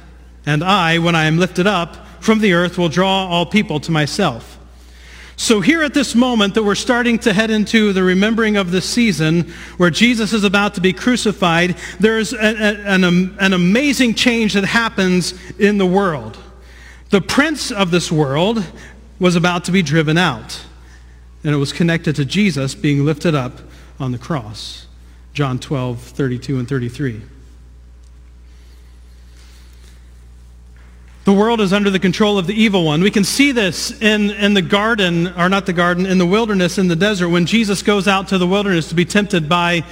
And 0.46 0.64
I, 0.64 1.00
when 1.00 1.16
I 1.16 1.26
am 1.26 1.38
lifted 1.38 1.68
up 1.68 1.96
from 2.20 2.40
the 2.40 2.54
earth, 2.54 2.78
will 2.78 2.90
draw 2.90 3.28
all 3.28 3.46
people 3.46 3.80
to 3.82 3.92
myself. 3.92 4.60
So 5.38 5.60
here 5.60 5.84
at 5.84 5.94
this 5.94 6.16
moment 6.16 6.54
that 6.54 6.64
we're 6.64 6.76
starting 6.76 7.20
to 7.20 7.34
head 7.34 7.52
into 7.52 7.92
the 7.92 8.04
remembering 8.04 8.56
of 8.56 8.72
the 8.72 8.82
season 8.82 9.52
where 9.78 9.90
Jesus 9.90 10.32
is 10.32 10.46
about 10.46 10.76
to 10.76 10.82
be 10.82 10.94
crucified, 10.94 11.76
there's 12.00 12.32
a, 12.32 12.38
a, 12.38 12.76
an, 12.86 13.04
an 13.04 13.54
amazing 13.54 14.14
change 14.14 14.54
that 14.54 14.64
happens 14.64 15.34
in 15.60 15.78
the 15.78 15.86
world. 15.86 16.38
The 17.10 17.22
prince 17.22 17.70
of 17.72 17.92
this 17.92 18.12
world 18.12 18.64
was 19.20 19.36
about 19.36 19.66
to 19.66 19.72
be 19.72 19.82
driven 19.82 20.18
out, 20.18 20.66
and 21.44 21.54
it 21.54 21.58
was 21.58 21.74
connected 21.74 22.16
to 22.16 22.26
Jesus 22.26 22.74
being 22.74 23.04
lifted 23.04 23.36
up 23.36 23.60
on 24.00 24.12
the 24.12 24.18
cross. 24.18 24.88
John 25.34 25.60
12, 25.60 26.00
32 26.00 26.60
and 26.60 26.68
33. 26.68 27.22
The 31.26 31.34
world 31.34 31.60
is 31.60 31.74
under 31.74 31.90
the 31.90 31.98
control 31.98 32.38
of 32.38 32.46
the 32.46 32.54
evil 32.54 32.86
one. 32.86 33.02
We 33.02 33.10
can 33.10 33.24
see 33.24 33.52
this 33.52 34.00
in, 34.00 34.30
in 34.30 34.54
the 34.54 34.62
garden, 34.62 35.28
or 35.30 35.50
not 35.50 35.66
the 35.66 35.74
garden, 35.74 36.06
in 36.06 36.20
the 36.20 36.26
wilderness, 36.26 36.78
in 36.78 36.88
the 36.88 36.96
desert. 36.96 37.30
When 37.30 37.48
Jesus 37.48 37.82
goes 37.82 38.08
out 38.08 38.28
to 38.28 38.38
the 38.38 38.46
wilderness 38.46 38.90
to 38.90 38.96
be 38.96 39.06
tempted 39.06 39.50
by 39.50 39.84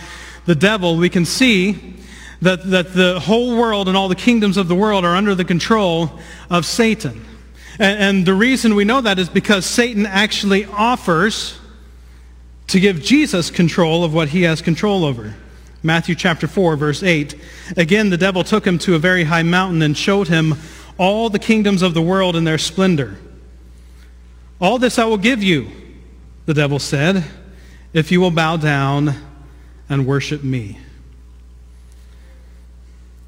the 0.46 0.54
devil, 0.54 0.96
we 0.96 1.10
can 1.10 1.26
see 1.26 1.96
that, 2.44 2.70
that 2.70 2.94
the 2.94 3.20
whole 3.20 3.58
world 3.58 3.88
and 3.88 3.98
all 3.98 4.10
the 4.10 4.16
kingdoms 4.16 4.58
of 4.58 4.68
the 4.68 4.76
world 4.76 5.04
are 5.04 5.16
under 5.16 5.34
the 5.34 5.44
control 5.44 6.20
of 6.52 6.68
Satan. 6.68 7.26
And, 7.80 8.00
and 8.00 8.26
the 8.28 8.36
reason 8.36 8.76
we 8.76 8.86
know 8.86 9.02
that 9.02 9.18
is 9.18 9.28
because 9.28 9.66
Satan 9.66 10.06
actually 10.06 10.66
offers 10.66 11.58
to 12.68 12.80
give 12.80 13.02
Jesus 13.02 13.50
control 13.50 14.04
of 14.04 14.14
what 14.14 14.30
he 14.30 14.44
has 14.44 14.62
control 14.62 15.04
over. 15.04 15.34
Matthew 15.82 16.14
chapter 16.14 16.48
4, 16.48 16.76
verse 16.76 17.02
8. 17.02 17.36
Again, 17.76 18.12
the 18.12 18.18
devil 18.18 18.44
took 18.44 18.68
him 18.68 18.78
to 18.80 18.94
a 18.94 19.00
very 19.00 19.24
high 19.24 19.44
mountain 19.44 19.82
and 19.82 19.98
showed 19.98 20.28
him 20.28 20.56
all 20.98 21.30
the 21.30 21.40
kingdoms 21.40 21.82
of 21.82 21.94
the 21.94 22.02
world 22.02 22.36
in 22.36 22.44
their 22.44 22.58
splendor. 22.58 23.18
All 24.60 24.78
this 24.78 24.98
I 25.00 25.06
will 25.06 25.18
give 25.18 25.44
you, 25.44 25.70
the 26.46 26.54
devil 26.54 26.80
said, 26.80 27.24
if 27.94 28.12
you 28.12 28.22
will 28.22 28.32
bow 28.32 28.58
down 28.58 29.16
and 29.90 30.06
worship 30.08 30.44
me. 30.44 30.80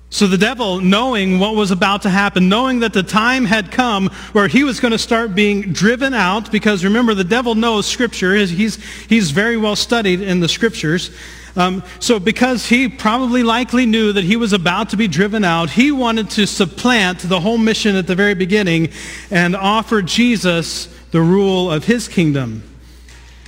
So 0.10 0.28
the 0.28 0.38
devil, 0.38 0.80
knowing 0.80 1.40
what 1.40 1.56
was 1.56 1.72
about 1.72 2.04
to 2.04 2.10
happen, 2.10 2.48
knowing 2.48 2.80
that 2.80 2.94
the 2.94 3.04
time 3.04 3.44
had 3.44 3.70
come 3.70 4.08
where 4.32 4.48
he 4.48 4.64
was 4.64 4.80
going 4.80 4.94
to 4.94 4.98
start 4.98 5.36
being 5.36 5.74
driven 5.74 6.14
out, 6.14 6.52
because 6.54 6.86
remember, 6.86 7.14
the 7.14 7.26
devil 7.26 7.54
knows 7.54 7.86
Scripture. 7.86 8.34
He's, 8.34 8.82
he's 9.08 9.32
very 9.32 9.58
well 9.58 9.76
studied 9.76 10.22
in 10.22 10.40
the 10.40 10.48
Scriptures. 10.48 11.12
Um, 11.58 11.84
so 12.00 12.20
because 12.20 12.68
he 12.68 12.90
probably 12.90 13.42
likely 13.42 13.86
knew 13.86 14.12
that 14.14 14.26
he 14.26 14.36
was 14.36 14.52
about 14.52 14.90
to 14.90 14.98
be 14.98 15.08
driven 15.08 15.46
out, 15.46 15.70
he 15.70 15.92
wanted 15.92 16.30
to 16.32 16.46
supplant 16.46 17.20
the 17.20 17.40
whole 17.40 17.58
mission 17.58 17.96
at 17.96 18.08
the 18.08 18.16
very 18.16 18.36
beginning 18.36 18.90
and 19.32 19.56
offer 19.56 20.02
Jesus 20.02 20.88
the 21.12 21.22
rule 21.22 21.72
of 21.72 21.86
his 21.86 22.08
kingdom 22.08 22.62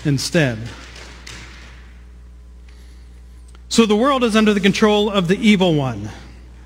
instead. 0.05 0.57
So 3.69 3.85
the 3.85 3.97
world 3.97 4.23
is 4.23 4.35
under 4.35 4.53
the 4.53 4.61
control 4.61 5.09
of 5.09 5.27
the 5.27 5.37
evil 5.37 5.75
one. 5.75 6.09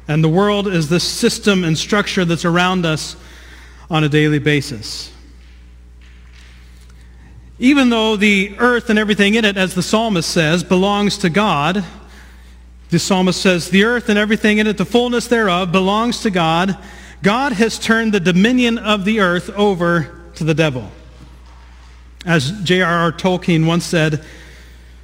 And 0.07 0.23
the 0.23 0.29
world 0.29 0.67
is 0.67 0.89
the 0.89 0.99
system 0.99 1.63
and 1.63 1.77
structure 1.77 2.25
that's 2.25 2.45
around 2.45 2.85
us 2.85 3.15
on 3.89 4.03
a 4.03 4.09
daily 4.09 4.39
basis. 4.39 5.11
Even 7.61 7.91
though 7.91 8.15
the 8.15 8.55
earth 8.57 8.89
and 8.89 8.97
everything 8.97 9.35
in 9.35 9.45
it, 9.45 9.55
as 9.55 9.75
the 9.75 9.83
psalmist 9.83 10.27
says, 10.27 10.63
belongs 10.63 11.19
to 11.19 11.29
God, 11.29 11.85
the 12.89 12.97
psalmist 12.97 13.39
says, 13.39 13.69
the 13.69 13.83
earth 13.83 14.09
and 14.09 14.17
everything 14.17 14.57
in 14.57 14.65
it, 14.65 14.79
the 14.79 14.83
fullness 14.83 15.27
thereof, 15.27 15.71
belongs 15.71 16.21
to 16.23 16.31
God. 16.31 16.75
God 17.21 17.53
has 17.53 17.77
turned 17.77 18.13
the 18.13 18.19
dominion 18.19 18.79
of 18.79 19.05
the 19.05 19.19
earth 19.19 19.51
over 19.51 20.23
to 20.33 20.43
the 20.43 20.55
devil. 20.55 20.89
As 22.25 22.49
J.R.R. 22.63 23.11
Tolkien 23.11 23.67
once 23.67 23.85
said, 23.85 24.25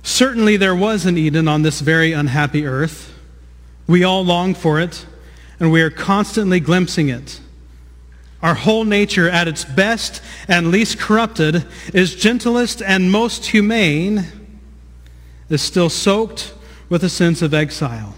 certainly 0.02 0.58
there 0.58 0.76
was 0.76 1.06
an 1.06 1.16
Eden 1.16 1.48
on 1.48 1.62
this 1.62 1.80
very 1.80 2.12
unhappy 2.12 2.66
earth. 2.66 3.14
We 3.86 4.04
all 4.04 4.26
long 4.26 4.56
for 4.56 4.80
it, 4.80 5.06
and 5.60 5.72
we 5.72 5.84
are 5.84 5.92
constantly 5.92 6.60
glimpsing 6.60 7.10
it. 7.10 7.40
Our 8.42 8.54
whole 8.54 8.84
nature 8.84 9.30
at 9.30 9.48
its 9.48 9.66
best 9.66 10.22
and 10.48 10.70
least 10.70 11.00
corrupted 11.00 11.66
is 11.94 12.16
gentlest 12.16 12.82
and 12.82 13.12
most 13.12 13.48
humane, 13.48 14.26
is 15.50 15.62
still 15.62 15.90
soaked 15.90 16.54
with 16.90 17.04
a 17.04 17.10
sense 17.10 17.42
of 17.42 17.54
exile. 17.54 18.14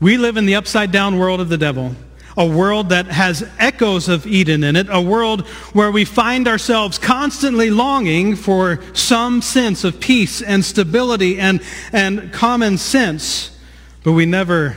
We 0.00 0.18
live 0.18 0.36
in 0.36 0.46
the 0.46 0.56
upside 0.56 0.90
down 0.90 1.18
world 1.18 1.40
of 1.40 1.48
the 1.48 1.56
devil, 1.56 1.94
a 2.36 2.46
world 2.46 2.90
that 2.90 3.06
has 3.06 3.48
echoes 3.58 4.08
of 4.08 4.26
Eden 4.26 4.64
in 4.64 4.76
it, 4.76 4.88
a 4.90 5.00
world 5.00 5.46
where 5.72 5.90
we 5.90 6.04
find 6.04 6.46
ourselves 6.48 6.98
constantly 6.98 7.70
longing 7.70 8.36
for 8.36 8.80
some 8.94 9.40
sense 9.40 9.84
of 9.84 10.00
peace 10.00 10.42
and 10.42 10.64
stability 10.64 11.38
and, 11.38 11.62
and 11.92 12.32
common 12.32 12.76
sense, 12.76 13.56
but 14.02 14.12
we 14.12 14.26
never 14.26 14.76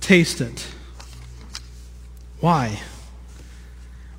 taste 0.00 0.40
it. 0.40 0.66
Why? 2.40 2.80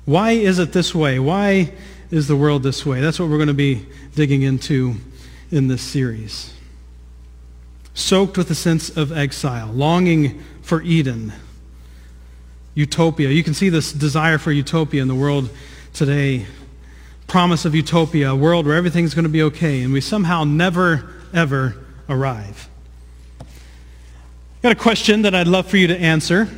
Why 0.04 0.32
is 0.32 0.58
it 0.58 0.72
this 0.72 0.94
way? 0.94 1.18
Why 1.18 1.72
is 2.10 2.28
the 2.28 2.36
world 2.36 2.62
this 2.62 2.84
way? 2.84 3.00
That's 3.00 3.20
what 3.20 3.28
we're 3.28 3.36
going 3.36 3.48
to 3.48 3.54
be 3.54 3.86
digging 4.14 4.42
into 4.42 4.96
in 5.50 5.68
this 5.68 5.82
series. 5.82 6.52
Soaked 7.94 8.36
with 8.36 8.50
a 8.50 8.54
sense 8.54 8.94
of 8.96 9.12
exile, 9.12 9.68
longing 9.68 10.42
for 10.62 10.82
Eden, 10.82 11.32
utopia. 12.74 13.28
You 13.28 13.44
can 13.44 13.54
see 13.54 13.68
this 13.68 13.92
desire 13.92 14.38
for 14.38 14.50
utopia 14.50 15.02
in 15.02 15.08
the 15.08 15.14
world 15.14 15.50
today. 15.92 16.46
Promise 17.26 17.64
of 17.64 17.74
utopia, 17.74 18.30
a 18.30 18.36
world 18.36 18.66
where 18.66 18.76
everything's 18.76 19.14
going 19.14 19.24
to 19.24 19.28
be 19.28 19.42
okay, 19.42 19.82
and 19.82 19.92
we 19.92 20.00
somehow 20.00 20.44
never, 20.44 21.10
ever 21.32 21.76
arrive. 22.08 22.68
Got 24.62 24.72
a 24.72 24.76
question 24.76 25.22
that 25.22 25.34
I'd 25.34 25.48
love 25.48 25.66
for 25.66 25.76
you 25.76 25.86
to 25.86 25.98
answer. 25.98 26.48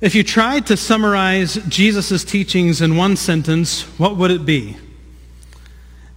If 0.00 0.14
you 0.14 0.22
tried 0.22 0.66
to 0.68 0.78
summarize 0.78 1.56
Jesus' 1.68 2.24
teachings 2.24 2.80
in 2.80 2.96
one 2.96 3.16
sentence, 3.16 3.82
what 3.98 4.16
would 4.16 4.30
it 4.30 4.46
be? 4.46 4.78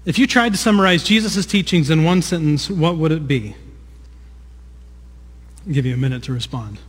If 0.05 0.17
you 0.17 0.25
tried 0.25 0.53
to 0.53 0.57
summarize 0.57 1.03
Jesus' 1.03 1.45
teachings 1.45 1.89
in 1.89 2.05
one 2.05 2.21
sentence, 2.21 2.69
what 2.69 2.95
would 2.95 3.11
it 3.11 3.27
be? 3.27 3.55
I'll 5.67 5.73
give 5.73 5.85
you 5.85 5.93
a 5.93 5.97
minute 5.97 6.23
to 6.23 6.33
respond. 6.33 6.79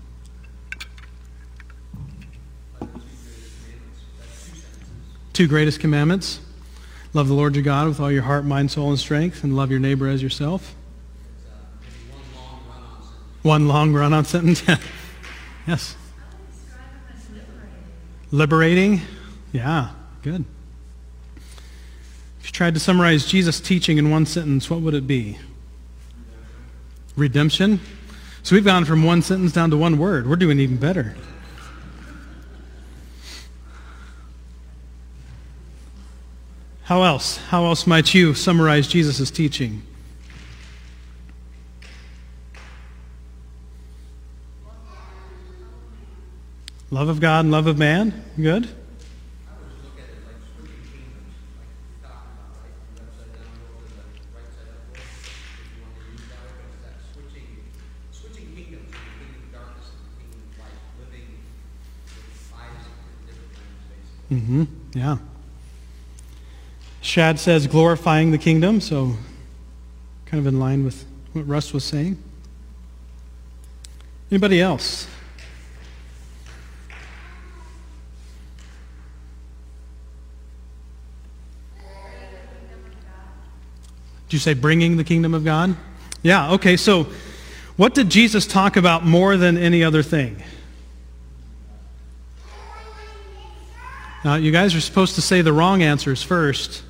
Two 5.33 5.49
greatest 5.49 5.81
commandments. 5.81 6.39
Love 7.13 7.27
the 7.27 7.35
Lord 7.35 7.57
your 7.57 7.65
God 7.65 7.89
with 7.89 7.99
all 7.99 8.11
your 8.11 8.23
heart, 8.23 8.45
mind, 8.45 8.71
soul, 8.71 8.91
and 8.91 8.99
strength, 8.99 9.43
and 9.43 9.57
love 9.57 9.69
your 9.69 9.81
neighbor 9.81 10.09
as 10.09 10.23
yourself. 10.23 10.77
One 13.43 13.67
long 13.67 13.93
run-on 13.93 14.25
sentence. 14.25 14.63
yes. 15.67 15.97
Liberating? 18.31 19.01
Yeah, 19.53 19.91
good. 20.23 20.45
If 22.41 22.47
you 22.47 22.53
tried 22.53 22.75
to 22.75 22.81
summarize 22.81 23.27
Jesus' 23.27 23.61
teaching 23.61 23.99
in 23.99 24.11
one 24.11 24.27
sentence, 24.27 24.69
what 24.69 24.81
would 24.81 24.95
it 24.95 25.07
be? 25.07 25.39
Redemption. 27.17 27.81
So 28.43 28.55
we've 28.55 28.65
gone 28.65 28.85
from 28.85 29.05
one 29.05 29.23
sentence 29.23 29.53
down 29.53 29.71
to 29.71 29.77
one 29.77 29.99
word. 29.99 30.29
We're 30.29 30.37
doing 30.37 30.59
even 30.61 30.77
better. 30.77 31.15
How 36.83 37.03
else? 37.03 37.39
How 37.39 37.65
else 37.65 37.87
might 37.87 38.13
you 38.13 38.35
summarize 38.35 38.87
Jesus' 38.87 39.31
teaching? 39.31 39.83
Love 46.95 47.09
of 47.09 47.19
God 47.19 47.41
and 47.41 47.51
love 47.51 47.67
of 47.67 47.77
man. 47.77 48.25
Good. 48.37 48.69
Mm-hmm. 64.31 64.65
Yeah. 64.95 65.17
Shad 67.01 67.41
says 67.41 67.67
glorifying 67.67 68.31
the 68.31 68.39
kingdom, 68.39 68.81
so 68.81 69.17
kind 70.27 70.39
of 70.39 70.47
in 70.47 70.61
line 70.61 70.85
with 70.85 71.05
what 71.33 71.49
Russ 71.49 71.73
was 71.73 71.83
saying. 71.83 72.23
Anybody 74.31 74.61
else? 74.61 75.09
You 84.35 84.39
say 84.39 84.53
bringing 84.53 84.99
the 84.99 85.05
kingdom 85.05 85.33
of 85.33 85.45
God? 85.45 85.77
Yeah, 86.23 86.53
okay, 86.53 86.77
so 86.77 87.07
what 87.77 87.95
did 87.95 88.11
Jesus 88.11 88.47
talk 88.47 88.77
about 88.77 89.05
more 89.05 89.37
than 89.37 89.57
any 89.57 89.83
other 89.83 90.03
thing? 90.03 90.43
Now, 94.25 94.37
you 94.37 94.53
guys 94.53 94.75
are 94.75 94.81
supposed 94.81 95.17
to 95.17 95.23
say 95.23 95.43
the 95.43 95.53
wrong 95.53 95.83
answers 95.83 96.23
first, 96.23 96.83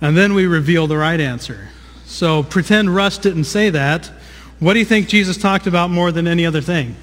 and 0.00 0.16
then 0.16 0.34
we 0.34 0.46
reveal 0.46 0.86
the 0.86 0.96
right 0.96 1.20
answer. 1.20 1.68
So 2.06 2.42
pretend 2.42 2.94
Russ 2.94 3.18
didn't 3.18 3.44
say 3.44 3.70
that. 3.70 4.10
What 4.58 4.72
do 4.72 4.78
you 4.78 4.84
think 4.84 5.08
Jesus 5.08 5.36
talked 5.36 5.66
about 5.66 5.90
more 5.90 6.10
than 6.10 6.26
any 6.26 6.46
other 6.46 6.62
thing? 6.62 6.96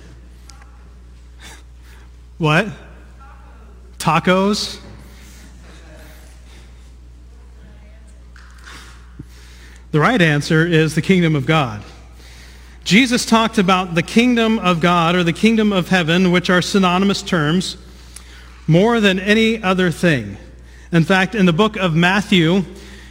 what? 2.38 2.68
Tacos? 4.00 4.80
The 9.96 10.02
right 10.02 10.22
answer 10.22 10.68
is 10.68 10.94
the 10.94 11.02
kingdom 11.02 11.38
of 11.38 11.46
God. 11.46 11.82
Jesus 12.84 13.26
talked 13.26 13.58
about 13.58 13.96
the 13.96 14.04
kingdom 14.04 14.60
of 14.60 14.82
God 14.82 15.16
or 15.16 15.24
the 15.24 15.32
kingdom 15.32 15.72
of 15.72 15.88
heaven, 15.88 16.34
which 16.34 16.50
are 16.50 16.62
synonymous 16.62 17.22
terms 17.22 17.78
more 18.68 19.00
than 19.00 19.22
any 19.22 19.64
other 19.64 19.92
thing. 19.92 20.36
In 20.92 21.06
fact, 21.06 21.34
in 21.34 21.46
the 21.46 21.54
book 21.54 21.78
of 21.78 21.96
Matthew, 21.96 22.66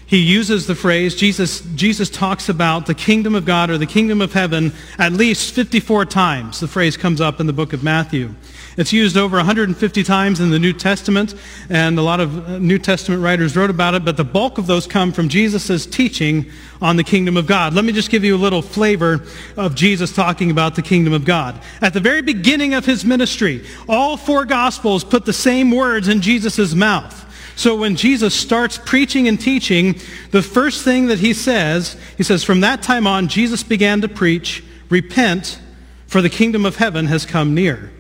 he 0.05 0.19
uses 0.19 0.67
the 0.67 0.75
phrase, 0.75 1.15
Jesus, 1.15 1.63
Jesus 1.75 2.11
talks 2.11 2.51
about 2.51 2.85
the 2.85 2.95
kingdom 2.95 3.35
of 3.35 3.47
God 3.47 3.71
or 3.71 3.79
the 3.79 3.87
kingdom 3.87 4.21
of 4.21 4.35
heaven 4.35 4.71
at 4.99 5.15
least 5.15 5.55
54 5.55 6.05
times. 6.05 6.61
The 6.61 6.69
phrase 6.69 6.99
comes 6.99 7.19
up 7.19 7.41
in 7.41 7.47
the 7.47 7.55
book 7.55 7.73
of 7.73 7.83
Matthew. 7.83 8.35
It's 8.77 8.93
used 8.93 9.17
over 9.17 9.37
150 9.37 10.03
times 10.03 10.41
in 10.41 10.51
the 10.51 10.59
New 10.59 10.73
Testament, 10.73 11.35
and 11.71 11.97
a 11.97 12.03
lot 12.03 12.19
of 12.19 12.49
uh, 12.49 12.59
New 12.59 12.79
Testament 12.79 13.23
writers 13.23 13.57
wrote 13.57 13.71
about 13.71 13.95
it, 13.95 14.05
but 14.05 14.17
the 14.17 14.25
bulk 14.25 14.59
of 14.59 14.67
those 14.67 14.87
come 14.87 15.13
from 15.13 15.29
Jesus' 15.29 15.87
teaching 15.87 16.51
on 16.83 16.97
the 16.97 17.05
kingdom 17.05 17.37
of 17.37 17.47
God. 17.47 17.73
Let 17.73 17.85
me 17.85 17.93
just 17.93 18.11
give 18.11 18.25
you 18.25 18.35
a 18.35 18.37
little 18.37 18.63
flavor 18.63 19.25
of 19.57 19.77
Jesus 19.77 20.13
talking 20.13 20.51
about 20.51 20.75
the 20.75 20.83
kingdom 20.83 21.13
of 21.13 21.25
God. 21.25 21.61
At 21.81 21.93
the 21.93 22.01
very 22.01 22.21
beginning 22.21 22.75
of 22.75 22.85
his 22.85 23.05
ministry, 23.05 23.65
all 23.89 24.17
four 24.17 24.45
Gospels 24.45 25.05
put 25.05 25.25
the 25.25 25.33
same 25.33 25.71
words 25.71 26.09
in 26.09 26.21
Jesus' 26.21 26.75
mouth. 26.75 27.21
So 27.57 27.77
when 27.77 27.95
Jesus 27.95 28.35
starts 28.35 28.79
preaching 28.79 29.29
and 29.29 29.41
teaching, 29.41 30.01
the 30.33 30.43
first 30.43 30.83
thing 30.83 31.07
that 31.07 31.21
he 31.21 31.33
says, 31.33 31.97
he 32.17 32.25
says, 32.25 32.43
from 32.43 32.61
that 32.63 32.83
time 32.83 33.07
on, 33.07 33.29
Jesus 33.29 33.63
began 33.63 34.01
to 34.01 34.09
preach, 34.09 34.65
repent, 34.89 35.61
for 36.09 36.21
the 36.21 36.29
kingdom 36.29 36.67
of 36.67 36.77
heaven 36.77 37.07
has 37.07 37.25
come 37.25 37.55
near. 37.55 37.93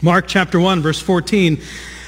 Mark 0.00 0.28
chapter 0.28 0.60
1, 0.60 0.80
verse 0.80 1.00
14. 1.00 1.60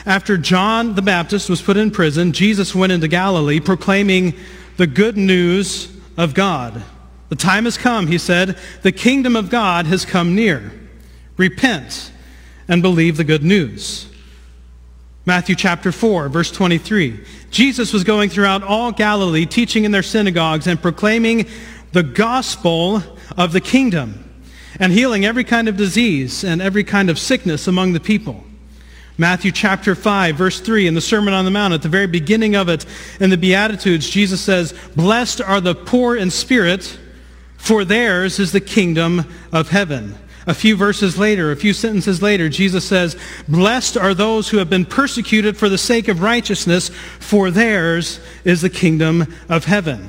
After 0.06 0.36
John 0.36 0.94
the 0.94 1.02
Baptist 1.02 1.50
was 1.50 1.60
put 1.60 1.76
in 1.76 1.90
prison, 1.90 2.32
Jesus 2.32 2.72
went 2.72 2.92
into 2.92 3.08
Galilee 3.08 3.58
proclaiming 3.58 4.34
the 4.76 4.86
good 4.86 5.16
news 5.16 5.92
of 6.16 6.32
God. 6.32 6.84
The 7.30 7.36
time 7.36 7.64
has 7.64 7.76
come, 7.76 8.06
he 8.06 8.16
said. 8.16 8.56
The 8.82 8.92
kingdom 8.92 9.34
of 9.34 9.50
God 9.50 9.86
has 9.86 10.04
come 10.04 10.36
near. 10.36 10.70
Repent 11.36 12.12
and 12.68 12.80
believe 12.80 13.16
the 13.16 13.24
good 13.24 13.42
news. 13.42 14.06
Matthew 15.26 15.56
chapter 15.56 15.90
4, 15.90 16.28
verse 16.28 16.52
23. 16.52 17.24
Jesus 17.50 17.92
was 17.92 18.04
going 18.04 18.30
throughout 18.30 18.62
all 18.62 18.92
Galilee, 18.92 19.46
teaching 19.46 19.84
in 19.84 19.90
their 19.90 20.02
synagogues 20.02 20.68
and 20.68 20.80
proclaiming 20.80 21.46
the 21.90 22.04
gospel 22.04 23.02
of 23.36 23.52
the 23.52 23.60
kingdom 23.60 24.29
and 24.80 24.92
healing 24.92 25.24
every 25.24 25.44
kind 25.44 25.68
of 25.68 25.76
disease 25.76 26.42
and 26.42 26.60
every 26.60 26.82
kind 26.82 27.10
of 27.10 27.18
sickness 27.18 27.68
among 27.68 27.92
the 27.92 28.00
people. 28.00 28.42
Matthew 29.18 29.52
chapter 29.52 29.94
5, 29.94 30.34
verse 30.34 30.60
3, 30.60 30.86
in 30.86 30.94
the 30.94 31.00
Sermon 31.02 31.34
on 31.34 31.44
the 31.44 31.50
Mount, 31.50 31.74
at 31.74 31.82
the 31.82 31.90
very 31.90 32.06
beginning 32.06 32.56
of 32.56 32.70
it, 32.70 32.86
in 33.20 33.28
the 33.28 33.36
Beatitudes, 33.36 34.08
Jesus 34.08 34.40
says, 34.40 34.72
Blessed 34.96 35.42
are 35.42 35.60
the 35.60 35.74
poor 35.74 36.16
in 36.16 36.30
spirit, 36.30 36.98
for 37.58 37.84
theirs 37.84 38.38
is 38.38 38.52
the 38.52 38.60
kingdom 38.62 39.26
of 39.52 39.68
heaven. 39.68 40.14
A 40.46 40.54
few 40.54 40.74
verses 40.74 41.18
later, 41.18 41.52
a 41.52 41.56
few 41.56 41.74
sentences 41.74 42.22
later, 42.22 42.48
Jesus 42.48 42.86
says, 42.86 43.14
Blessed 43.46 43.98
are 43.98 44.14
those 44.14 44.48
who 44.48 44.56
have 44.56 44.70
been 44.70 44.86
persecuted 44.86 45.58
for 45.58 45.68
the 45.68 45.76
sake 45.76 46.08
of 46.08 46.22
righteousness, 46.22 46.88
for 47.18 47.50
theirs 47.50 48.20
is 48.44 48.62
the 48.62 48.70
kingdom 48.70 49.26
of 49.50 49.66
heaven. 49.66 50.08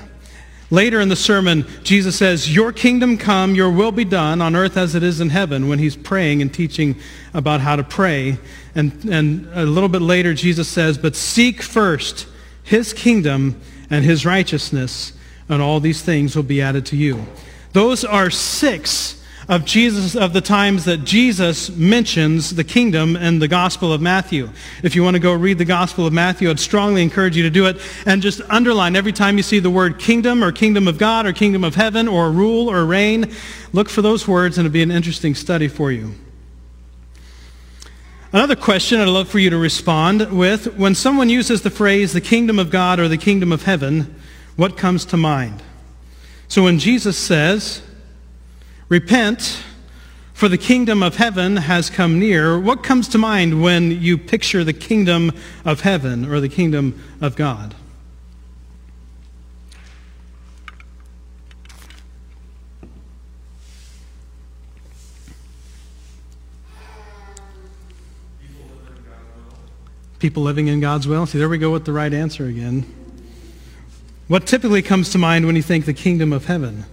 Later 0.72 1.02
in 1.02 1.10
the 1.10 1.18
sermon, 1.18 1.66
Jesus 1.84 2.16
says, 2.16 2.56
Your 2.56 2.72
kingdom 2.72 3.18
come, 3.18 3.56
your 3.56 3.70
will 3.70 3.92
be 3.92 4.06
done 4.06 4.42
on 4.42 4.56
earth 4.56 4.78
as 4.78 4.96
it 4.96 5.04
is 5.04 5.20
in 5.20 5.30
heaven, 5.30 5.68
when 5.68 5.80
he's 5.80 5.98
praying 5.98 6.42
and 6.42 6.52
teaching 6.52 6.96
about 7.34 7.60
how 7.60 7.76
to 7.76 7.84
pray. 7.84 8.38
And, 8.74 9.04
and 9.04 9.50
a 9.54 9.66
little 9.66 9.90
bit 9.90 10.02
later, 10.02 10.34
Jesus 10.34 10.70
says, 10.70 10.98
But 10.98 11.18
seek 11.18 11.62
first 11.62 12.26
his 12.64 12.94
kingdom 12.94 13.60
and 13.90 14.06
his 14.06 14.26
righteousness, 14.26 15.12
and 15.50 15.62
all 15.62 15.82
these 15.82 16.02
things 16.02 16.38
will 16.38 16.44
be 16.44 16.62
added 16.62 16.86
to 16.88 16.96
you. 16.96 17.26
Those 17.74 18.06
are 18.06 18.30
six 18.30 19.21
of 19.50 19.66
Jesus 19.66 20.16
of 20.16 20.34
the 20.34 20.42
times 20.42 20.86
that 20.86 21.04
Jesus 21.04 21.70
mentions 21.70 22.56
the 22.56 22.64
kingdom 22.64 23.16
in 23.16 23.40
the 23.40 23.48
Gospel 23.48 23.92
of 23.92 24.02
Matthew. 24.02 24.50
If 24.84 24.96
you 24.96 25.04
want 25.04 25.16
to 25.16 25.20
go 25.20 25.34
read 25.34 25.58
the 25.58 25.66
Gospel 25.66 26.06
of 26.06 26.14
Matthew, 26.14 26.50
I'd 26.50 26.60
strongly 26.60 27.02
encourage 27.02 27.36
you 27.36 27.44
to 27.44 27.50
do 27.50 27.66
it 27.66 27.78
and 28.06 28.22
just 28.22 28.42
underline 28.50 28.96
every 28.96 29.12
time 29.12 29.38
you 29.38 29.44
see 29.44 29.60
the 29.60 29.70
word 29.70 30.00
kingdom 30.00 30.44
or 30.44 30.52
kingdom 30.52 30.88
of 30.88 30.98
God 30.98 31.26
or 31.26 31.34
kingdom 31.34 31.64
of 31.64 31.76
heaven 31.76 32.08
or 32.08 32.32
rule 32.32 32.70
or 32.70 32.86
reign, 32.86 33.32
look 33.74 33.90
for 33.90 34.02
those 34.02 34.28
words 34.28 34.58
and 34.58 34.66
it'll 34.66 34.74
be 34.74 34.84
an 34.84 34.92
interesting 34.92 35.36
study 35.36 35.68
for 35.68 35.92
you. 35.92 36.14
Another 38.34 38.56
question 38.56 39.02
I'd 39.02 39.10
love 39.10 39.28
for 39.28 39.40
you 39.40 39.50
to 39.50 39.58
respond 39.58 40.32
with, 40.32 40.78
when 40.78 40.96
someone 40.96 41.30
uses 41.30 41.64
the 41.64 41.70
phrase 41.70 42.14
the 42.14 42.22
kingdom 42.22 42.60
of 42.60 42.70
God 42.70 42.98
or 42.98 43.10
the 43.10 43.18
kingdom 43.18 43.52
of 43.52 43.64
heaven, 43.64 44.16
what 44.56 44.78
comes 44.78 45.04
to 45.06 45.18
mind? 45.18 45.62
So 46.48 46.64
when 46.64 46.80
Jesus 46.80 47.18
says, 47.18 47.82
repent, 48.92 49.64
for 50.34 50.50
the 50.50 50.58
kingdom 50.58 51.02
of 51.02 51.16
heaven 51.16 51.56
has 51.56 51.90
come 51.90 52.20
near, 52.20 52.60
what 52.60 52.84
comes 52.84 53.08
to 53.08 53.18
mind 53.18 53.64
when 53.64 53.90
you 53.90 54.18
picture 54.18 54.66
the 54.66 54.74
kingdom 54.74 55.32
of 55.64 55.80
heaven 55.80 56.30
or 56.30 56.42
the 56.42 56.50
kingdom 56.50 57.02
of 57.22 57.36
God? 57.38 57.74
people 70.20 70.44
living 70.44 70.68
in 70.68 70.80
God's 70.80 71.08
will. 71.08 71.26
See, 71.26 71.40
there 71.40 71.50
we 71.50 71.58
go 71.58 71.72
with 71.72 71.86
the 71.86 71.92
right 71.92 72.14
answer 72.14 72.46
again. 72.46 72.86
What 74.28 74.46
typically 74.46 74.84
comes 74.84 75.10
to 75.14 75.18
mind 75.18 75.48
when 75.48 75.56
you 75.56 75.64
think 75.64 75.86
the 75.86 75.96
kingdom 75.96 76.32
of 76.32 76.46
heaven? 76.46 76.86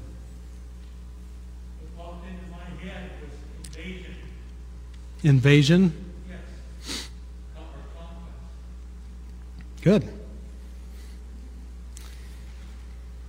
Invasion? 5.22 5.92
Yes. 6.28 7.08
Good. 9.82 10.08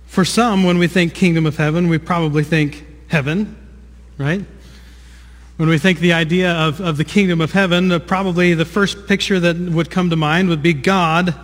For 0.06 0.24
some, 0.24 0.64
when 0.64 0.78
we 0.78 0.86
think 0.86 1.14
kingdom 1.14 1.46
of 1.46 1.56
heaven, 1.56 1.88
we 1.88 1.98
probably 1.98 2.42
think 2.42 2.84
heaven, 3.08 3.56
right? 4.18 4.44
When 5.56 5.68
we 5.68 5.78
think 5.78 5.98
the 6.00 6.14
idea 6.14 6.52
of, 6.52 6.80
of 6.80 6.96
the 6.96 7.04
kingdom 7.04 7.40
of 7.40 7.52
heaven, 7.52 7.92
uh, 7.92 7.98
probably 7.98 8.54
the 8.54 8.64
first 8.64 9.06
picture 9.06 9.38
that 9.38 9.56
would 9.56 9.90
come 9.90 10.10
to 10.10 10.16
mind 10.16 10.48
would 10.48 10.62
be 10.62 10.72
God 10.72 11.34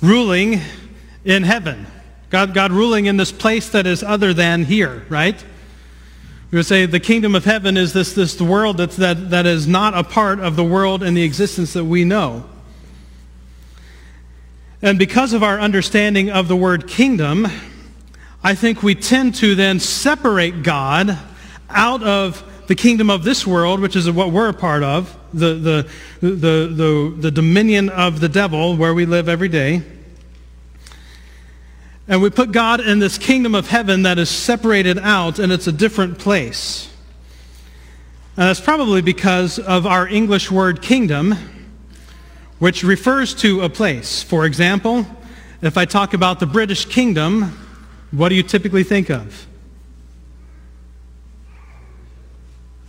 ruling 0.00 0.60
in 1.24 1.44
heaven. 1.44 1.86
God, 2.28 2.54
God 2.54 2.72
ruling 2.72 3.06
in 3.06 3.16
this 3.16 3.30
place 3.30 3.68
that 3.70 3.86
is 3.86 4.02
other 4.02 4.34
than 4.34 4.64
here, 4.64 5.06
right? 5.08 5.44
We 6.52 6.58
would 6.58 6.66
say 6.66 6.84
the 6.84 7.00
kingdom 7.00 7.34
of 7.34 7.46
heaven 7.46 7.78
is 7.78 7.94
this, 7.94 8.12
this 8.12 8.38
world 8.38 8.76
that's, 8.76 8.96
that, 8.96 9.30
that 9.30 9.46
is 9.46 9.66
not 9.66 9.94
a 9.94 10.04
part 10.04 10.38
of 10.38 10.54
the 10.54 10.62
world 10.62 11.02
and 11.02 11.16
the 11.16 11.22
existence 11.22 11.72
that 11.72 11.86
we 11.86 12.04
know. 12.04 12.44
And 14.82 14.98
because 14.98 15.32
of 15.32 15.42
our 15.42 15.58
understanding 15.58 16.28
of 16.28 16.48
the 16.48 16.56
word 16.56 16.86
kingdom, 16.86 17.46
I 18.44 18.54
think 18.54 18.82
we 18.82 18.94
tend 18.94 19.34
to 19.36 19.54
then 19.54 19.80
separate 19.80 20.62
God 20.62 21.18
out 21.70 22.02
of 22.02 22.44
the 22.66 22.74
kingdom 22.74 23.08
of 23.08 23.24
this 23.24 23.46
world, 23.46 23.80
which 23.80 23.96
is 23.96 24.10
what 24.10 24.30
we're 24.30 24.50
a 24.50 24.54
part 24.54 24.82
of, 24.82 25.16
the, 25.32 25.54
the, 25.54 25.90
the, 26.20 26.66
the, 26.66 27.16
the 27.18 27.30
dominion 27.30 27.88
of 27.88 28.20
the 28.20 28.28
devil 28.28 28.76
where 28.76 28.92
we 28.92 29.06
live 29.06 29.26
every 29.26 29.48
day. 29.48 29.82
And 32.08 32.20
we 32.20 32.30
put 32.30 32.50
God 32.50 32.80
in 32.80 32.98
this 32.98 33.16
kingdom 33.16 33.54
of 33.54 33.68
heaven 33.68 34.02
that 34.02 34.18
is 34.18 34.28
separated 34.28 34.98
out 34.98 35.38
and 35.38 35.52
it's 35.52 35.66
a 35.66 35.72
different 35.72 36.18
place. 36.18 36.88
And 38.36 38.48
that's 38.48 38.60
probably 38.60 39.02
because 39.02 39.58
of 39.58 39.86
our 39.86 40.08
English 40.08 40.50
word 40.50 40.82
kingdom, 40.82 41.36
which 42.58 42.82
refers 42.82 43.34
to 43.34 43.60
a 43.60 43.68
place. 43.68 44.22
For 44.22 44.46
example, 44.46 45.06
if 45.60 45.76
I 45.76 45.84
talk 45.84 46.12
about 46.14 46.40
the 46.40 46.46
British 46.46 46.86
kingdom, 46.86 47.56
what 48.10 48.30
do 48.30 48.34
you 48.34 48.42
typically 48.42 48.82
think 48.82 49.10
of? 49.10 49.46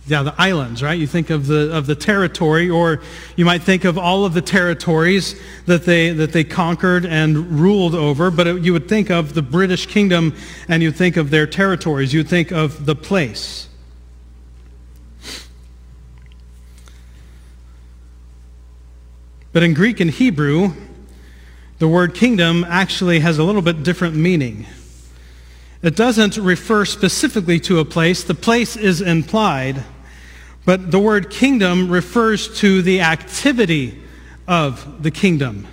Yeah, 0.06 0.22
the 0.22 0.34
islands, 0.36 0.82
right? 0.82 0.98
You 0.98 1.06
think 1.06 1.30
of 1.30 1.46
the, 1.46 1.74
of 1.74 1.86
the 1.86 1.94
territory, 1.94 2.68
or 2.68 3.00
you 3.36 3.46
might 3.46 3.62
think 3.62 3.84
of 3.84 3.96
all 3.96 4.26
of 4.26 4.34
the 4.34 4.42
territories 4.42 5.40
that 5.64 5.84
they, 5.84 6.10
that 6.10 6.32
they 6.32 6.44
conquered 6.44 7.06
and 7.06 7.58
ruled 7.58 7.94
over, 7.94 8.30
but 8.30 8.46
it, 8.46 8.62
you 8.62 8.74
would 8.74 8.86
think 8.86 9.10
of 9.10 9.32
the 9.32 9.40
British 9.40 9.86
kingdom 9.86 10.34
and 10.68 10.82
you'd 10.82 10.96
think 10.96 11.16
of 11.16 11.30
their 11.30 11.46
territories. 11.46 12.12
You'd 12.12 12.28
think 12.28 12.52
of 12.52 12.84
the 12.84 12.94
place. 12.94 13.68
But 19.54 19.62
in 19.62 19.72
Greek 19.72 20.00
and 20.00 20.10
Hebrew, 20.10 20.72
the 21.78 21.88
word 21.88 22.14
kingdom 22.14 22.64
actually 22.68 23.20
has 23.20 23.38
a 23.38 23.44
little 23.44 23.62
bit 23.62 23.82
different 23.82 24.16
meaning. 24.16 24.66
It 25.80 25.96
doesn't 25.96 26.36
refer 26.36 26.84
specifically 26.84 27.58
to 27.60 27.78
a 27.78 27.84
place. 27.84 28.22
The 28.24 28.34
place 28.34 28.76
is 28.76 29.00
implied. 29.00 29.84
But 30.64 30.90
the 30.90 30.98
word 30.98 31.30
kingdom 31.30 31.90
refers 31.90 32.58
to 32.60 32.80
the 32.80 33.02
activity 33.02 34.00
of 34.48 35.02
the 35.02 35.10
kingdom, 35.10 35.66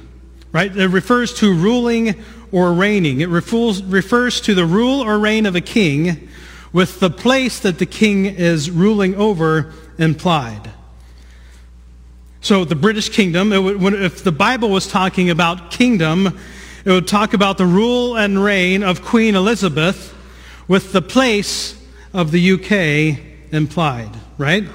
right? 0.52 0.76
It 0.76 0.88
refers 0.88 1.34
to 1.36 1.54
ruling 1.54 2.22
or 2.52 2.74
reigning. 2.74 3.22
It 3.22 3.30
refers, 3.30 3.84
refers 3.84 4.42
to 4.42 4.54
the 4.54 4.66
rule 4.66 5.02
or 5.02 5.18
reign 5.18 5.46
of 5.46 5.56
a 5.56 5.62
king 5.62 6.28
with 6.74 7.00
the 7.00 7.10
place 7.10 7.60
that 7.60 7.80
the 7.80 7.86
king 7.86 8.26
is 8.26 8.70
ruling 8.70 9.16
over 9.16 9.74
implied. 9.98 10.72
So 12.42 12.66
the 12.66 12.76
British 12.76 13.10
kingdom, 13.10 13.50
would, 13.52 13.94
if 13.94 14.24
the 14.24 14.32
Bible 14.32 14.70
was 14.70 14.88
talking 14.88 15.30
about 15.30 15.72
kingdom, 15.72 16.40
it 16.84 16.90
would 16.90 17.08
talk 17.08 17.34
about 17.34 17.58
the 17.58 17.66
rule 17.66 18.18
and 18.18 18.44
reign 18.44 18.84
of 18.84 19.04
Queen 19.04 19.36
Elizabeth 19.36 20.16
with 20.68 20.92
the 20.92 21.02
place 21.02 21.80
of 22.14 22.32
the 22.32 22.54
UK 22.54 23.54
implied, 23.54 24.10
right? 24.38 24.66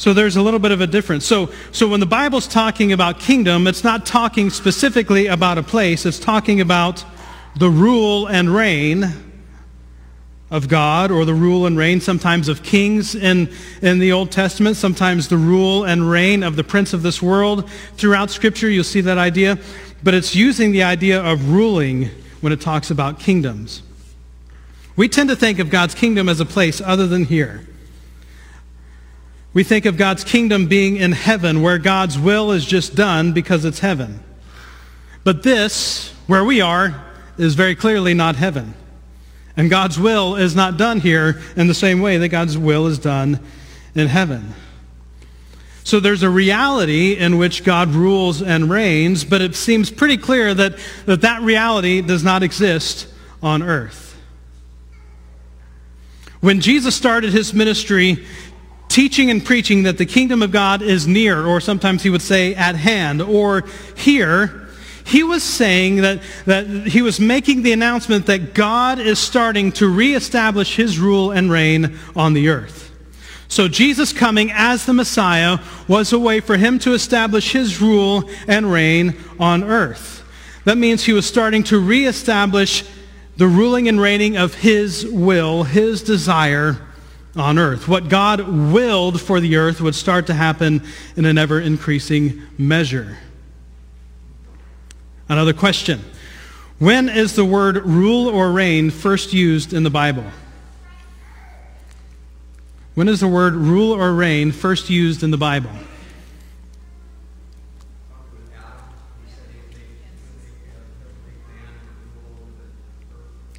So 0.00 0.14
there's 0.14 0.36
a 0.36 0.42
little 0.42 0.58
bit 0.58 0.72
of 0.72 0.80
a 0.80 0.86
difference. 0.86 1.26
So, 1.26 1.50
so 1.72 1.86
when 1.86 2.00
the 2.00 2.06
Bible's 2.06 2.48
talking 2.48 2.90
about 2.90 3.20
kingdom, 3.20 3.66
it's 3.66 3.84
not 3.84 4.06
talking 4.06 4.48
specifically 4.48 5.26
about 5.26 5.58
a 5.58 5.62
place. 5.62 6.06
It's 6.06 6.18
talking 6.18 6.62
about 6.62 7.04
the 7.58 7.68
rule 7.68 8.26
and 8.26 8.48
reign 8.48 9.12
of 10.50 10.68
God 10.68 11.10
or 11.10 11.26
the 11.26 11.34
rule 11.34 11.66
and 11.66 11.76
reign 11.76 12.00
sometimes 12.00 12.48
of 12.48 12.62
kings 12.62 13.14
in, 13.14 13.52
in 13.82 13.98
the 13.98 14.10
Old 14.10 14.32
Testament, 14.32 14.78
sometimes 14.78 15.28
the 15.28 15.36
rule 15.36 15.84
and 15.84 16.10
reign 16.10 16.44
of 16.44 16.56
the 16.56 16.64
prince 16.64 16.94
of 16.94 17.02
this 17.02 17.20
world. 17.20 17.68
Throughout 17.98 18.30
Scripture, 18.30 18.70
you'll 18.70 18.84
see 18.84 19.02
that 19.02 19.18
idea. 19.18 19.58
But 20.02 20.14
it's 20.14 20.34
using 20.34 20.72
the 20.72 20.82
idea 20.82 21.22
of 21.22 21.50
ruling 21.50 22.08
when 22.40 22.54
it 22.54 22.62
talks 22.62 22.90
about 22.90 23.20
kingdoms. 23.20 23.82
We 24.96 25.10
tend 25.10 25.28
to 25.28 25.36
think 25.36 25.58
of 25.58 25.68
God's 25.68 25.94
kingdom 25.94 26.26
as 26.26 26.40
a 26.40 26.46
place 26.46 26.80
other 26.80 27.06
than 27.06 27.26
here. 27.26 27.66
We 29.52 29.64
think 29.64 29.84
of 29.84 29.96
God's 29.96 30.22
kingdom 30.22 30.66
being 30.66 30.96
in 30.96 31.12
heaven, 31.12 31.60
where 31.62 31.78
God's 31.78 32.18
will 32.18 32.52
is 32.52 32.64
just 32.64 32.94
done 32.94 33.32
because 33.32 33.64
it's 33.64 33.80
heaven. 33.80 34.20
But 35.24 35.42
this, 35.42 36.12
where 36.26 36.44
we 36.44 36.60
are, 36.60 37.04
is 37.36 37.54
very 37.54 37.74
clearly 37.74 38.14
not 38.14 38.36
heaven. 38.36 38.74
And 39.56 39.68
God's 39.68 39.98
will 39.98 40.36
is 40.36 40.54
not 40.54 40.76
done 40.76 41.00
here 41.00 41.40
in 41.56 41.66
the 41.66 41.74
same 41.74 42.00
way 42.00 42.18
that 42.18 42.28
God's 42.28 42.56
will 42.56 42.86
is 42.86 42.98
done 42.98 43.40
in 43.94 44.06
heaven. 44.06 44.54
So 45.82 45.98
there's 45.98 46.22
a 46.22 46.30
reality 46.30 47.14
in 47.14 47.36
which 47.36 47.64
God 47.64 47.88
rules 47.88 48.42
and 48.42 48.70
reigns, 48.70 49.24
but 49.24 49.40
it 49.40 49.56
seems 49.56 49.90
pretty 49.90 50.16
clear 50.16 50.54
that 50.54 50.78
that, 51.06 51.22
that 51.22 51.42
reality 51.42 52.00
does 52.02 52.22
not 52.22 52.42
exist 52.42 53.08
on 53.42 53.62
earth. 53.62 54.16
When 56.40 56.60
Jesus 56.60 56.94
started 56.94 57.32
his 57.32 57.52
ministry, 57.52 58.24
teaching 58.90 59.30
and 59.30 59.42
preaching 59.42 59.84
that 59.84 59.96
the 59.96 60.04
kingdom 60.04 60.42
of 60.42 60.50
God 60.50 60.82
is 60.82 61.06
near, 61.06 61.46
or 61.46 61.60
sometimes 61.60 62.02
he 62.02 62.10
would 62.10 62.20
say 62.20 62.54
at 62.54 62.74
hand, 62.74 63.22
or 63.22 63.64
here, 63.96 64.68
he 65.06 65.22
was 65.22 65.42
saying 65.42 65.96
that, 65.96 66.20
that 66.44 66.66
he 66.66 67.00
was 67.00 67.18
making 67.18 67.62
the 67.62 67.72
announcement 67.72 68.26
that 68.26 68.52
God 68.52 68.98
is 68.98 69.18
starting 69.18 69.72
to 69.72 69.88
reestablish 69.88 70.76
his 70.76 70.98
rule 70.98 71.30
and 71.30 71.50
reign 71.50 71.98
on 72.14 72.34
the 72.34 72.48
earth. 72.48 72.88
So 73.48 73.66
Jesus 73.66 74.12
coming 74.12 74.52
as 74.52 74.86
the 74.86 74.92
Messiah 74.92 75.58
was 75.88 76.12
a 76.12 76.18
way 76.18 76.40
for 76.40 76.56
him 76.56 76.78
to 76.80 76.92
establish 76.92 77.52
his 77.52 77.80
rule 77.80 78.28
and 78.46 78.70
reign 78.70 79.16
on 79.40 79.64
earth. 79.64 80.22
That 80.64 80.78
means 80.78 81.04
he 81.04 81.12
was 81.12 81.26
starting 81.26 81.64
to 81.64 81.80
reestablish 81.80 82.84
the 83.36 83.48
ruling 83.48 83.88
and 83.88 84.00
reigning 84.00 84.36
of 84.36 84.54
his 84.54 85.06
will, 85.06 85.64
his 85.64 86.02
desire 86.02 86.78
on 87.36 87.58
earth. 87.58 87.86
What 87.86 88.08
God 88.08 88.48
willed 88.48 89.20
for 89.20 89.40
the 89.40 89.56
earth 89.56 89.80
would 89.80 89.94
start 89.94 90.26
to 90.26 90.34
happen 90.34 90.82
in 91.16 91.24
an 91.24 91.38
ever 91.38 91.60
increasing 91.60 92.42
measure. 92.58 93.18
Another 95.28 95.52
question. 95.52 96.00
When 96.78 97.08
is 97.08 97.36
the 97.36 97.44
word 97.44 97.84
rule 97.86 98.28
or 98.28 98.50
reign 98.50 98.90
first 98.90 99.32
used 99.32 99.72
in 99.72 99.82
the 99.82 99.90
Bible? 99.90 100.24
When 102.94 103.06
is 103.06 103.20
the 103.20 103.28
word 103.28 103.54
rule 103.54 103.92
or 103.92 104.12
reign 104.12 104.50
first 104.50 104.90
used 104.90 105.22
in 105.22 105.30
the 105.30 105.38
Bible? 105.38 105.70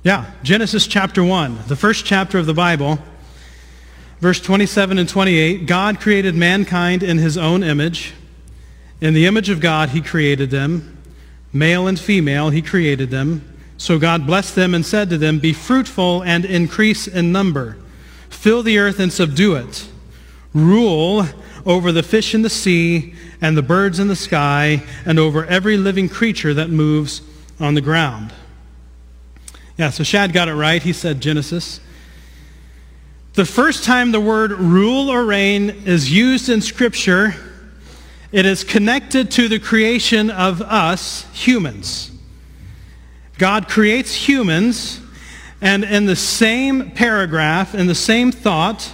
Yeah, 0.03 0.31
Genesis 0.41 0.87
chapter 0.87 1.23
1, 1.23 1.59
the 1.67 1.75
first 1.75 2.05
chapter 2.05 2.39
of 2.39 2.47
the 2.47 2.55
Bible, 2.55 2.97
verse 4.21 4.39
27 4.39 4.97
and 4.97 5.09
28. 5.09 5.65
God 5.65 5.99
created 5.99 6.35
mankind 6.35 7.03
in 7.03 7.17
his 7.17 7.37
own 7.37 7.63
image. 7.63 8.13
In 9.01 9.13
the 9.13 9.25
image 9.25 9.49
of 9.49 9.59
God, 9.59 9.89
he 9.89 10.01
created 10.01 10.51
them. 10.51 10.97
Male 11.51 11.87
and 11.87 11.99
female, 11.99 12.49
he 12.49 12.61
created 12.61 13.09
them. 13.09 13.45
So 13.77 13.97
God 13.97 14.27
blessed 14.27 14.55
them 14.55 14.75
and 14.75 14.85
said 14.85 15.09
to 15.09 15.17
them, 15.17 15.39
Be 15.39 15.53
fruitful 15.53 16.23
and 16.23 16.45
increase 16.45 17.07
in 17.07 17.31
number. 17.31 17.77
Fill 18.29 18.63
the 18.63 18.77
earth 18.77 18.99
and 18.99 19.11
subdue 19.11 19.55
it. 19.55 19.89
Rule 20.53 21.25
over 21.65 21.91
the 21.91 22.03
fish 22.03 22.35
in 22.35 22.43
the 22.43 22.49
sea 22.49 23.15
and 23.41 23.57
the 23.57 23.63
birds 23.63 23.99
in 23.99 24.07
the 24.07 24.15
sky 24.15 24.83
and 25.05 25.17
over 25.17 25.45
every 25.45 25.77
living 25.77 26.07
creature 26.07 26.53
that 26.53 26.69
moves 26.69 27.21
on 27.59 27.73
the 27.73 27.81
ground. 27.81 28.31
Yeah, 29.77 29.89
so 29.89 30.03
Shad 30.03 30.31
got 30.31 30.47
it 30.47 30.53
right. 30.53 30.81
He 30.81 30.93
said 30.93 31.21
Genesis. 31.21 31.79
The 33.33 33.45
first 33.45 33.85
time 33.85 34.11
the 34.11 34.19
word 34.19 34.51
rule 34.51 35.09
or 35.09 35.23
reign 35.23 35.69
is 35.85 36.11
used 36.11 36.49
in 36.49 36.59
Scripture, 36.59 37.33
it 38.33 38.45
is 38.45 38.65
connected 38.65 39.31
to 39.31 39.47
the 39.47 39.57
creation 39.57 40.29
of 40.29 40.61
us, 40.61 41.25
humans. 41.31 42.11
God 43.37 43.69
creates 43.69 44.13
humans, 44.13 44.99
and 45.61 45.85
in 45.85 46.07
the 46.07 46.15
same 46.17 46.91
paragraph, 46.91 47.73
in 47.73 47.87
the 47.87 47.95
same 47.95 48.33
thought, 48.33 48.91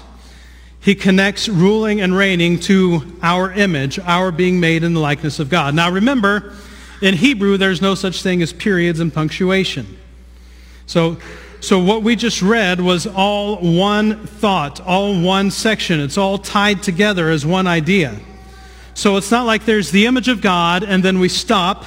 he 0.79 0.93
connects 0.93 1.49
ruling 1.49 1.99
and 1.99 2.15
reigning 2.15 2.59
to 2.59 3.01
our 3.23 3.51
image, 3.51 3.97
our 3.97 4.31
being 4.31 4.59
made 4.59 4.83
in 4.83 4.93
the 4.93 4.99
likeness 4.99 5.39
of 5.39 5.49
God. 5.49 5.73
Now 5.73 5.89
remember, 5.89 6.53
in 7.01 7.15
Hebrew, 7.15 7.57
there's 7.57 7.81
no 7.81 7.95
such 7.95 8.21
thing 8.21 8.43
as 8.43 8.53
periods 8.53 8.99
and 8.99 9.11
punctuation. 9.11 9.97
So, 10.85 11.17
so 11.59 11.79
what 11.79 12.03
we 12.03 12.15
just 12.15 12.41
read 12.41 12.79
was 12.79 13.07
all 13.07 13.57
one 13.57 14.25
thought, 14.25 14.79
all 14.81 15.19
one 15.19 15.49
section. 15.51 15.99
It's 15.99 16.17
all 16.17 16.37
tied 16.37 16.83
together 16.83 17.29
as 17.29 17.45
one 17.45 17.67
idea. 17.67 18.19
So 18.93 19.17
it's 19.17 19.31
not 19.31 19.45
like 19.45 19.65
there's 19.65 19.91
the 19.91 20.05
image 20.05 20.27
of 20.27 20.41
God 20.41 20.83
and 20.83 21.03
then 21.03 21.19
we 21.19 21.29
stop 21.29 21.85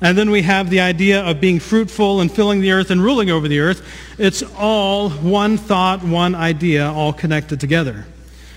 and 0.00 0.18
then 0.18 0.30
we 0.30 0.42
have 0.42 0.68
the 0.68 0.80
idea 0.80 1.22
of 1.22 1.40
being 1.40 1.60
fruitful 1.60 2.20
and 2.20 2.30
filling 2.30 2.60
the 2.60 2.72
earth 2.72 2.90
and 2.90 3.02
ruling 3.02 3.30
over 3.30 3.46
the 3.46 3.60
earth. 3.60 3.86
It's 4.18 4.42
all 4.56 5.10
one 5.10 5.56
thought, 5.56 6.02
one 6.02 6.34
idea, 6.34 6.90
all 6.90 7.12
connected 7.12 7.60
together. 7.60 8.04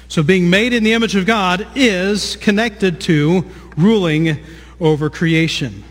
So 0.08 0.24
being 0.24 0.50
made 0.50 0.74
in 0.74 0.84
the 0.84 0.94
image 0.94 1.16
of 1.16 1.28
God 1.28 1.68
is 1.76 2.36
connected 2.38 3.00
to 3.02 3.46
ruling 3.78 4.40
over 4.80 5.10
creation. 5.10 5.84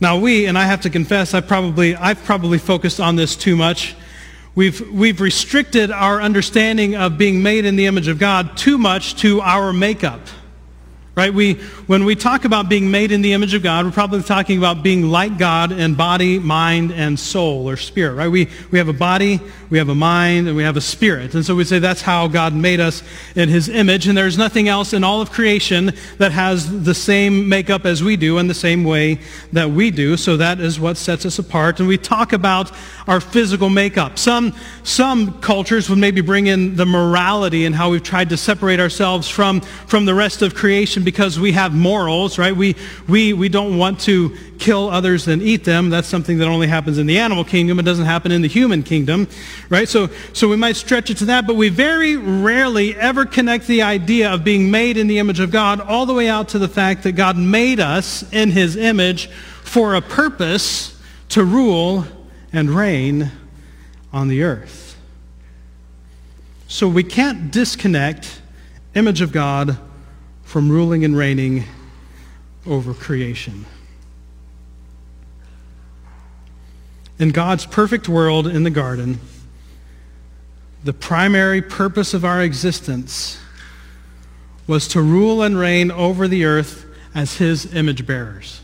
Now 0.00 0.18
we, 0.18 0.46
and 0.46 0.58
I 0.58 0.64
have 0.64 0.80
to 0.82 0.90
confess, 0.90 1.34
I 1.34 1.40
probably, 1.40 1.94
I've 1.94 2.22
probably 2.24 2.58
focused 2.58 3.00
on 3.00 3.16
this 3.16 3.36
too 3.36 3.56
much. 3.56 3.94
We've, 4.54 4.88
we've 4.90 5.20
restricted 5.20 5.90
our 5.90 6.20
understanding 6.20 6.94
of 6.94 7.18
being 7.18 7.42
made 7.42 7.64
in 7.64 7.76
the 7.76 7.86
image 7.86 8.08
of 8.08 8.18
God 8.18 8.56
too 8.56 8.78
much 8.78 9.16
to 9.16 9.40
our 9.40 9.72
makeup. 9.72 10.20
Right? 11.16 11.32
We, 11.32 11.54
when 11.86 12.04
we 12.04 12.16
talk 12.16 12.44
about 12.44 12.68
being 12.68 12.90
made 12.90 13.12
in 13.12 13.22
the 13.22 13.34
image 13.34 13.54
of 13.54 13.62
God, 13.62 13.84
we're 13.84 13.92
probably 13.92 14.20
talking 14.24 14.58
about 14.58 14.82
being 14.82 15.10
like 15.10 15.38
God 15.38 15.70
in 15.70 15.94
body, 15.94 16.40
mind, 16.40 16.90
and 16.90 17.16
soul 17.16 17.70
or 17.70 17.76
spirit. 17.76 18.14
Right? 18.14 18.26
We, 18.26 18.48
we 18.72 18.78
have 18.78 18.88
a 18.88 18.92
body, 18.92 19.38
we 19.70 19.78
have 19.78 19.88
a 19.88 19.94
mind, 19.94 20.48
and 20.48 20.56
we 20.56 20.64
have 20.64 20.76
a 20.76 20.80
spirit. 20.80 21.36
And 21.36 21.46
so 21.46 21.54
we 21.54 21.62
say 21.62 21.78
that's 21.78 22.02
how 22.02 22.26
God 22.26 22.52
made 22.52 22.80
us 22.80 23.04
in 23.36 23.48
his 23.48 23.68
image. 23.68 24.08
And 24.08 24.18
there's 24.18 24.36
nothing 24.36 24.66
else 24.66 24.92
in 24.92 25.04
all 25.04 25.20
of 25.20 25.30
creation 25.30 25.92
that 26.18 26.32
has 26.32 26.82
the 26.82 26.94
same 26.94 27.48
makeup 27.48 27.84
as 27.86 28.02
we 28.02 28.16
do 28.16 28.38
and 28.38 28.50
the 28.50 28.54
same 28.54 28.82
way 28.82 29.20
that 29.52 29.70
we 29.70 29.92
do. 29.92 30.16
So 30.16 30.36
that 30.38 30.58
is 30.58 30.80
what 30.80 30.96
sets 30.96 31.24
us 31.24 31.38
apart. 31.38 31.78
And 31.78 31.86
we 31.86 31.96
talk 31.96 32.32
about 32.32 32.72
our 33.06 33.20
physical 33.20 33.70
makeup. 33.70 34.18
Some, 34.18 34.52
some 34.82 35.40
cultures 35.40 35.88
would 35.88 35.98
maybe 35.98 36.22
bring 36.22 36.48
in 36.48 36.74
the 36.74 36.86
morality 36.86 37.66
and 37.66 37.74
how 37.74 37.90
we've 37.90 38.02
tried 38.02 38.30
to 38.30 38.36
separate 38.36 38.80
ourselves 38.80 39.28
from, 39.28 39.60
from 39.60 40.06
the 40.06 40.14
rest 40.14 40.42
of 40.42 40.56
creation 40.56 41.03
because 41.04 41.38
we 41.38 41.52
have 41.52 41.74
morals, 41.74 42.38
right? 42.38 42.54
We, 42.54 42.76
we, 43.08 43.32
we 43.32 43.48
don't 43.48 43.78
want 43.78 44.00
to 44.00 44.36
kill 44.58 44.88
others 44.88 45.28
and 45.28 45.42
eat 45.42 45.64
them. 45.64 45.90
That's 45.90 46.08
something 46.08 46.38
that 46.38 46.48
only 46.48 46.66
happens 46.66 46.98
in 46.98 47.06
the 47.06 47.18
animal 47.18 47.44
kingdom. 47.44 47.78
It 47.78 47.82
doesn't 47.84 48.06
happen 48.06 48.32
in 48.32 48.42
the 48.42 48.48
human 48.48 48.82
kingdom, 48.82 49.28
right? 49.68 49.88
So, 49.88 50.08
so 50.32 50.48
we 50.48 50.56
might 50.56 50.76
stretch 50.76 51.10
it 51.10 51.18
to 51.18 51.26
that, 51.26 51.46
but 51.46 51.56
we 51.56 51.68
very 51.68 52.16
rarely 52.16 52.96
ever 52.96 53.26
connect 53.26 53.66
the 53.66 53.82
idea 53.82 54.32
of 54.32 54.42
being 54.42 54.70
made 54.70 54.96
in 54.96 55.06
the 55.06 55.18
image 55.18 55.40
of 55.40 55.50
God 55.50 55.80
all 55.80 56.06
the 56.06 56.14
way 56.14 56.28
out 56.28 56.48
to 56.50 56.58
the 56.58 56.68
fact 56.68 57.02
that 57.02 57.12
God 57.12 57.36
made 57.36 57.80
us 57.80 58.24
in 58.32 58.50
his 58.50 58.76
image 58.76 59.28
for 59.62 59.94
a 59.94 60.00
purpose 60.00 61.00
to 61.30 61.44
rule 61.44 62.04
and 62.52 62.70
reign 62.70 63.30
on 64.12 64.28
the 64.28 64.42
earth. 64.42 64.96
So 66.68 66.88
we 66.88 67.04
can't 67.04 67.50
disconnect 67.52 68.40
image 68.94 69.20
of 69.20 69.32
God 69.32 69.78
from 70.54 70.70
ruling 70.70 71.04
and 71.04 71.16
reigning 71.16 71.64
over 72.64 72.94
creation. 72.94 73.66
In 77.18 77.30
God's 77.30 77.66
perfect 77.66 78.08
world 78.08 78.46
in 78.46 78.62
the 78.62 78.70
garden, 78.70 79.18
the 80.84 80.92
primary 80.92 81.60
purpose 81.60 82.14
of 82.14 82.24
our 82.24 82.40
existence 82.40 83.40
was 84.68 84.86
to 84.86 85.02
rule 85.02 85.42
and 85.42 85.58
reign 85.58 85.90
over 85.90 86.28
the 86.28 86.44
earth 86.44 86.86
as 87.16 87.38
his 87.38 87.74
image 87.74 88.06
bearers. 88.06 88.60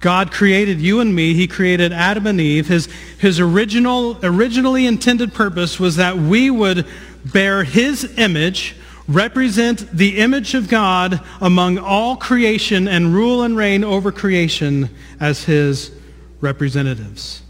God 0.00 0.30
created 0.30 0.78
you 0.78 1.00
and 1.00 1.14
me. 1.14 1.32
He 1.32 1.46
created 1.46 1.90
Adam 1.90 2.26
and 2.26 2.38
Eve. 2.38 2.68
His, 2.68 2.90
his 3.18 3.40
original, 3.40 4.18
originally 4.22 4.84
intended 4.84 5.32
purpose 5.32 5.80
was 5.80 5.96
that 5.96 6.18
we 6.18 6.50
would 6.50 6.86
bear 7.24 7.64
his 7.64 8.18
image 8.18 8.74
represent 9.08 9.90
the 9.90 10.18
image 10.18 10.54
of 10.54 10.68
God 10.68 11.20
among 11.40 11.78
all 11.78 12.16
creation 12.16 12.86
and 12.86 13.14
rule 13.14 13.42
and 13.42 13.56
reign 13.56 13.82
over 13.82 14.12
creation 14.12 14.90
as 15.18 15.44
his 15.44 15.90
representatives. 16.40 17.42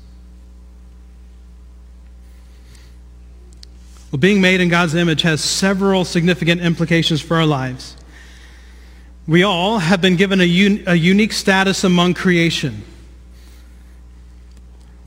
Well, 4.11 4.21
being 4.21 4.41
made 4.41 4.61
in 4.61 4.69
God's 4.71 4.95
image 4.95 5.23
has 5.23 5.43
several 5.43 6.05
significant 6.05 6.63
implications 6.63 7.21
for 7.21 7.37
our 7.37 7.45
lives. 7.45 7.97
We 9.27 9.43
all 9.43 9.79
have 9.79 10.01
been 10.01 10.17
given 10.17 10.41
a, 10.41 10.47
un- 10.47 10.85
a 10.87 10.95
unique 10.95 11.35
status 11.35 11.85
among 11.85 12.15
creation. 12.15 12.83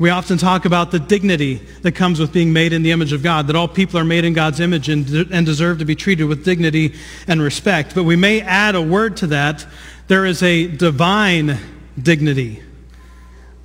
We 0.01 0.09
often 0.09 0.39
talk 0.39 0.65
about 0.65 0.89
the 0.89 0.97
dignity 0.97 1.61
that 1.83 1.91
comes 1.91 2.19
with 2.19 2.33
being 2.33 2.51
made 2.51 2.73
in 2.73 2.81
the 2.81 2.89
image 2.89 3.13
of 3.13 3.21
God, 3.21 3.45
that 3.45 3.55
all 3.55 3.67
people 3.67 3.99
are 3.99 4.03
made 4.03 4.25
in 4.25 4.33
God's 4.33 4.59
image 4.59 4.89
and, 4.89 5.07
and 5.31 5.45
deserve 5.45 5.77
to 5.77 5.85
be 5.85 5.93
treated 5.93 6.23
with 6.23 6.43
dignity 6.43 6.95
and 7.27 7.39
respect. 7.39 7.93
But 7.93 8.05
we 8.05 8.15
may 8.15 8.41
add 8.41 8.73
a 8.73 8.81
word 8.81 9.15
to 9.17 9.27
that. 9.27 9.63
There 10.07 10.25
is 10.25 10.41
a 10.41 10.65
divine 10.65 11.59
dignity 12.01 12.63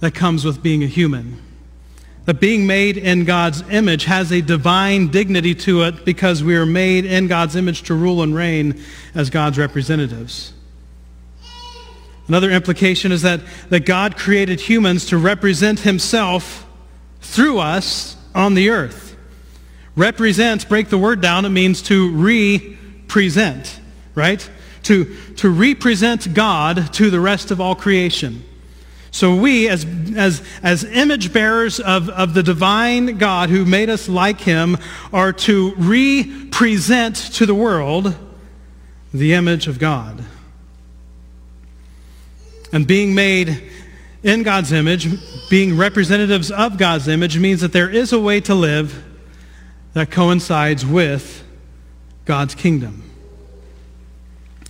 that 0.00 0.14
comes 0.14 0.44
with 0.44 0.62
being 0.62 0.82
a 0.82 0.86
human. 0.86 1.40
That 2.26 2.38
being 2.38 2.66
made 2.66 2.98
in 2.98 3.24
God's 3.24 3.62
image 3.70 4.04
has 4.04 4.30
a 4.30 4.42
divine 4.42 5.08
dignity 5.08 5.54
to 5.54 5.84
it 5.84 6.04
because 6.04 6.44
we 6.44 6.54
are 6.56 6.66
made 6.66 7.06
in 7.06 7.28
God's 7.28 7.56
image 7.56 7.84
to 7.84 7.94
rule 7.94 8.20
and 8.20 8.34
reign 8.34 8.78
as 9.14 9.30
God's 9.30 9.56
representatives. 9.56 10.52
Another 12.28 12.50
implication 12.50 13.12
is 13.12 13.22
that, 13.22 13.40
that 13.68 13.86
God 13.86 14.16
created 14.16 14.60
humans 14.60 15.06
to 15.06 15.18
represent 15.18 15.80
himself 15.80 16.66
through 17.20 17.58
us 17.58 18.16
on 18.34 18.54
the 18.54 18.70
earth. 18.70 19.16
Represent, 19.94 20.68
break 20.68 20.88
the 20.88 20.98
word 20.98 21.20
down, 21.20 21.44
it 21.44 21.50
means 21.50 21.82
to 21.82 22.10
re-present, 22.12 23.80
right? 24.14 24.50
To, 24.84 25.16
to 25.36 25.48
represent 25.48 26.34
God 26.34 26.92
to 26.94 27.10
the 27.10 27.20
rest 27.20 27.50
of 27.50 27.60
all 27.60 27.74
creation. 27.74 28.44
So 29.10 29.34
we, 29.34 29.68
as, 29.68 29.86
as, 30.14 30.42
as 30.62 30.84
image 30.84 31.32
bearers 31.32 31.80
of, 31.80 32.10
of 32.10 32.34
the 32.34 32.42
divine 32.42 33.16
God 33.16 33.48
who 33.48 33.64
made 33.64 33.88
us 33.88 34.08
like 34.08 34.40
him, 34.40 34.76
are 35.12 35.32
to 35.32 35.74
represent 35.76 37.16
to 37.16 37.46
the 37.46 37.54
world 37.54 38.14
the 39.14 39.32
image 39.32 39.68
of 39.68 39.78
God. 39.78 40.22
And 42.72 42.86
being 42.86 43.14
made 43.14 43.70
in 44.22 44.42
God's 44.42 44.72
image, 44.72 45.08
being 45.48 45.76
representatives 45.76 46.50
of 46.50 46.78
God's 46.78 47.08
image, 47.08 47.38
means 47.38 47.60
that 47.60 47.72
there 47.72 47.90
is 47.90 48.12
a 48.12 48.20
way 48.20 48.40
to 48.42 48.54
live 48.54 49.04
that 49.92 50.10
coincides 50.10 50.84
with 50.84 51.44
God's 52.24 52.54
kingdom. 52.54 53.02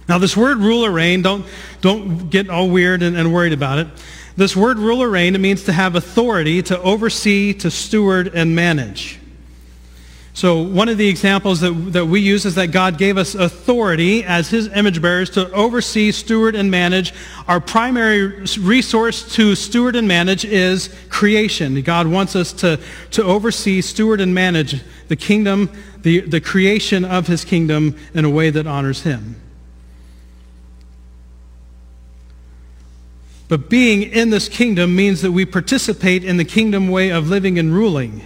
Now, 0.08 0.18
this 0.18 0.36
word 0.36 0.58
rule 0.58 0.84
or 0.84 0.90
reign, 0.90 1.22
don't, 1.22 1.44
don't 1.80 2.30
get 2.30 2.48
all 2.48 2.68
weird 2.68 3.02
and, 3.02 3.16
and 3.16 3.32
worried 3.34 3.52
about 3.52 3.78
it. 3.78 3.88
This 4.36 4.54
word 4.54 4.78
rule 4.78 5.02
or 5.02 5.08
reign, 5.08 5.34
it 5.34 5.38
means 5.38 5.64
to 5.64 5.72
have 5.72 5.96
authority, 5.96 6.62
to 6.64 6.80
oversee, 6.80 7.54
to 7.54 7.70
steward, 7.70 8.28
and 8.28 8.54
manage. 8.54 9.18
So 10.36 10.60
one 10.60 10.90
of 10.90 10.98
the 10.98 11.08
examples 11.08 11.60
that, 11.60 11.72
that 11.94 12.04
we 12.04 12.20
use 12.20 12.44
is 12.44 12.56
that 12.56 12.66
God 12.66 12.98
gave 12.98 13.16
us 13.16 13.34
authority 13.34 14.22
as 14.22 14.50
his 14.50 14.68
image 14.68 15.00
bearers 15.00 15.30
to 15.30 15.50
oversee, 15.52 16.12
steward, 16.12 16.54
and 16.54 16.70
manage. 16.70 17.14
Our 17.48 17.58
primary 17.58 18.44
resource 18.60 19.34
to 19.36 19.54
steward 19.54 19.96
and 19.96 20.06
manage 20.06 20.44
is 20.44 20.94
creation. 21.08 21.80
God 21.80 22.06
wants 22.06 22.36
us 22.36 22.52
to, 22.52 22.78
to 23.12 23.22
oversee, 23.24 23.80
steward, 23.80 24.20
and 24.20 24.34
manage 24.34 24.82
the 25.08 25.16
kingdom, 25.16 25.70
the, 26.02 26.20
the 26.20 26.42
creation 26.42 27.06
of 27.06 27.28
his 27.28 27.42
kingdom 27.42 27.96
in 28.12 28.26
a 28.26 28.30
way 28.30 28.50
that 28.50 28.66
honors 28.66 29.04
him. 29.04 29.36
But 33.48 33.70
being 33.70 34.02
in 34.02 34.28
this 34.28 34.50
kingdom 34.50 34.94
means 34.94 35.22
that 35.22 35.32
we 35.32 35.46
participate 35.46 36.24
in 36.24 36.36
the 36.36 36.44
kingdom 36.44 36.90
way 36.90 37.08
of 37.08 37.30
living 37.30 37.58
and 37.58 37.72
ruling. 37.72 38.20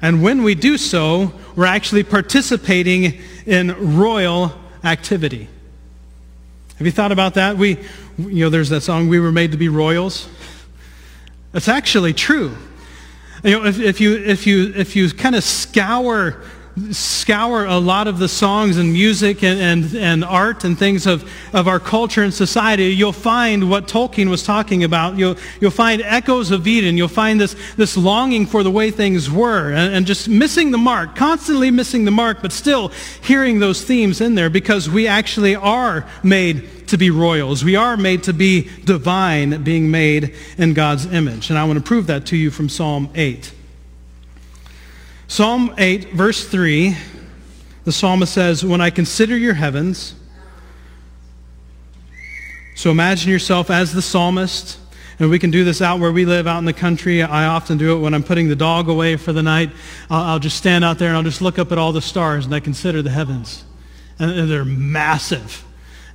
And 0.00 0.22
when 0.22 0.42
we 0.42 0.54
do 0.54 0.78
so, 0.78 1.32
we're 1.56 1.66
actually 1.66 2.04
participating 2.04 3.20
in 3.46 3.96
royal 3.96 4.52
activity. 4.84 5.48
Have 6.76 6.86
you 6.86 6.92
thought 6.92 7.10
about 7.10 7.34
that? 7.34 7.56
We, 7.56 7.78
you 8.18 8.44
know, 8.44 8.50
there's 8.50 8.68
that 8.68 8.82
song, 8.82 9.08
We 9.08 9.18
Were 9.18 9.32
Made 9.32 9.50
to 9.52 9.58
Be 9.58 9.68
Royals. 9.68 10.28
It's 11.52 11.68
actually 11.68 12.12
true. 12.12 12.56
You 13.42 13.58
know, 13.58 13.64
if, 13.64 13.80
if 13.80 14.00
you, 14.00 14.16
if 14.16 14.46
you, 14.46 14.72
if 14.76 14.94
you 14.94 15.10
kind 15.10 15.34
of 15.34 15.42
scour 15.42 16.42
scour 16.94 17.64
a 17.64 17.78
lot 17.78 18.08
of 18.08 18.18
the 18.18 18.28
songs 18.28 18.76
and 18.78 18.92
music 18.92 19.42
and, 19.42 19.60
and, 19.60 19.94
and 19.94 20.24
art 20.24 20.64
and 20.64 20.78
things 20.78 21.06
of, 21.06 21.28
of 21.52 21.68
our 21.68 21.80
culture 21.80 22.22
and 22.22 22.32
society, 22.32 22.86
you'll 22.86 23.12
find 23.12 23.70
what 23.70 23.86
Tolkien 23.86 24.28
was 24.28 24.42
talking 24.42 24.84
about. 24.84 25.16
You'll, 25.16 25.36
you'll 25.60 25.70
find 25.70 26.02
echoes 26.02 26.50
of 26.50 26.66
Eden. 26.66 26.96
You'll 26.96 27.08
find 27.08 27.40
this, 27.40 27.56
this 27.76 27.96
longing 27.96 28.46
for 28.46 28.62
the 28.62 28.70
way 28.70 28.90
things 28.90 29.30
were 29.30 29.72
and, 29.72 29.94
and 29.94 30.06
just 30.06 30.28
missing 30.28 30.70
the 30.70 30.78
mark, 30.78 31.16
constantly 31.16 31.70
missing 31.70 32.04
the 32.04 32.10
mark, 32.10 32.42
but 32.42 32.52
still 32.52 32.88
hearing 33.22 33.58
those 33.58 33.82
themes 33.82 34.20
in 34.20 34.34
there 34.34 34.50
because 34.50 34.88
we 34.88 35.06
actually 35.06 35.54
are 35.56 36.06
made 36.22 36.88
to 36.88 36.96
be 36.96 37.10
royals. 37.10 37.64
We 37.64 37.76
are 37.76 37.96
made 37.96 38.22
to 38.24 38.32
be 38.32 38.68
divine, 38.84 39.62
being 39.62 39.90
made 39.90 40.34
in 40.56 40.74
God's 40.74 41.06
image. 41.06 41.50
And 41.50 41.58
I 41.58 41.64
want 41.64 41.78
to 41.78 41.84
prove 41.84 42.06
that 42.06 42.26
to 42.26 42.36
you 42.36 42.50
from 42.50 42.68
Psalm 42.68 43.10
8. 43.14 43.52
Psalm 45.30 45.74
8, 45.76 46.14
verse 46.14 46.48
3, 46.48 46.96
the 47.84 47.92
psalmist 47.92 48.32
says, 48.32 48.64
When 48.64 48.80
I 48.80 48.88
consider 48.88 49.36
your 49.36 49.52
heavens, 49.52 50.14
so 52.74 52.90
imagine 52.90 53.30
yourself 53.30 53.68
as 53.68 53.92
the 53.92 54.00
psalmist, 54.00 54.78
and 55.18 55.28
we 55.28 55.38
can 55.38 55.50
do 55.50 55.64
this 55.64 55.82
out 55.82 56.00
where 56.00 56.12
we 56.12 56.24
live, 56.24 56.46
out 56.46 56.58
in 56.58 56.64
the 56.64 56.72
country. 56.72 57.22
I 57.22 57.44
often 57.44 57.76
do 57.76 57.94
it 57.94 58.00
when 58.00 58.14
I'm 58.14 58.22
putting 58.22 58.48
the 58.48 58.56
dog 58.56 58.88
away 58.88 59.16
for 59.16 59.34
the 59.34 59.42
night. 59.42 59.70
I'll, 60.08 60.22
I'll 60.22 60.38
just 60.38 60.56
stand 60.56 60.82
out 60.82 60.98
there 60.98 61.08
and 61.08 61.16
I'll 61.18 61.22
just 61.22 61.42
look 61.42 61.58
up 61.58 61.72
at 61.72 61.78
all 61.78 61.92
the 61.92 62.00
stars 62.00 62.46
and 62.46 62.54
I 62.54 62.60
consider 62.60 63.02
the 63.02 63.10
heavens. 63.10 63.64
And 64.18 64.50
they're 64.50 64.64
massive. 64.64 65.62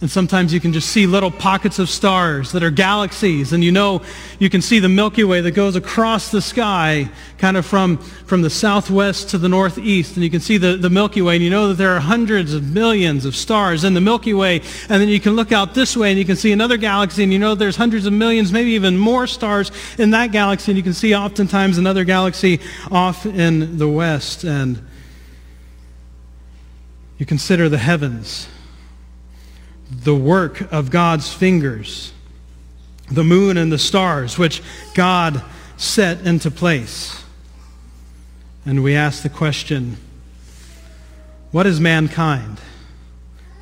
And 0.04 0.12
sometimes 0.12 0.54
you 0.54 0.60
can 0.60 0.74
just 0.74 0.90
see 0.90 1.08
little 1.08 1.32
pockets 1.32 1.80
of 1.80 1.88
stars 1.88 2.52
that 2.52 2.62
are 2.62 2.70
galaxies. 2.70 3.54
And 3.54 3.64
you 3.64 3.72
know, 3.72 4.02
you 4.38 4.50
can 4.50 4.62
see 4.62 4.80
the 4.80 4.90
Milky 4.90 5.24
Way 5.24 5.40
that 5.40 5.52
goes 5.52 5.78
across 5.78 6.30
the 6.30 6.42
sky, 6.42 7.10
kind 7.38 7.56
of 7.56 7.66
from, 7.66 7.96
from 8.26 8.42
the 8.42 8.50
southwest 8.50 9.30
to 9.30 9.38
the 9.38 9.48
northeast. 9.48 10.18
And 10.18 10.24
you 10.26 10.30
can 10.30 10.42
see 10.42 10.58
the, 10.58 10.76
the 10.76 10.90
Milky 10.90 11.22
Way. 11.22 11.36
And 11.36 11.44
you 11.46 11.50
know 11.50 11.70
that 11.70 11.76
there 11.76 11.92
are 11.92 12.02
hundreds 12.02 12.54
of 12.54 12.70
millions 12.74 13.24
of 13.24 13.34
stars 13.34 13.86
in 13.86 13.94
the 13.94 14.02
Milky 14.02 14.34
Way. 14.34 14.60
And 14.90 15.02
then 15.02 15.08
you 15.08 15.22
can 15.22 15.38
look 15.38 15.54
out 15.54 15.74
this 15.74 15.96
way 15.96 16.10
and 16.10 16.20
you 16.20 16.26
can 16.26 16.36
see 16.36 16.52
another 16.52 16.76
galaxy. 16.76 17.24
And 17.24 17.32
you 17.32 17.40
know 17.40 17.56
there's 17.56 17.78
hundreds 17.78 18.06
of 18.06 18.12
millions, 18.12 18.52
maybe 18.52 18.72
even 18.72 18.98
more 18.98 19.26
stars 19.26 19.72
in 19.98 20.10
that 20.10 20.34
galaxy. 20.34 20.74
And 20.74 20.78
you 20.78 20.84
can 20.84 20.92
see 20.92 21.16
oftentimes 21.16 21.78
another 21.78 22.04
galaxy 22.04 22.60
off 22.92 23.26
in 23.26 23.78
the 23.78 23.88
west. 23.88 24.44
And 24.44 24.86
you 27.18 27.26
consider 27.26 27.70
the 27.70 27.78
heavens 27.78 28.50
the 30.02 30.16
work 30.16 30.72
of 30.72 30.90
God's 30.90 31.32
fingers, 31.32 32.12
the 33.12 33.24
moon 33.24 33.58
and 33.58 33.72
the 33.72 33.78
stars, 33.78 34.38
which 34.38 34.62
God 34.96 35.44
set 35.78 36.26
into 36.26 36.50
place. 36.50 37.24
And 38.66 38.84
we 38.84 38.96
ask 38.96 39.24
the 39.24 39.30
question, 39.30 39.98
what 41.52 41.68
is 41.68 41.80
mankind? 41.80 42.60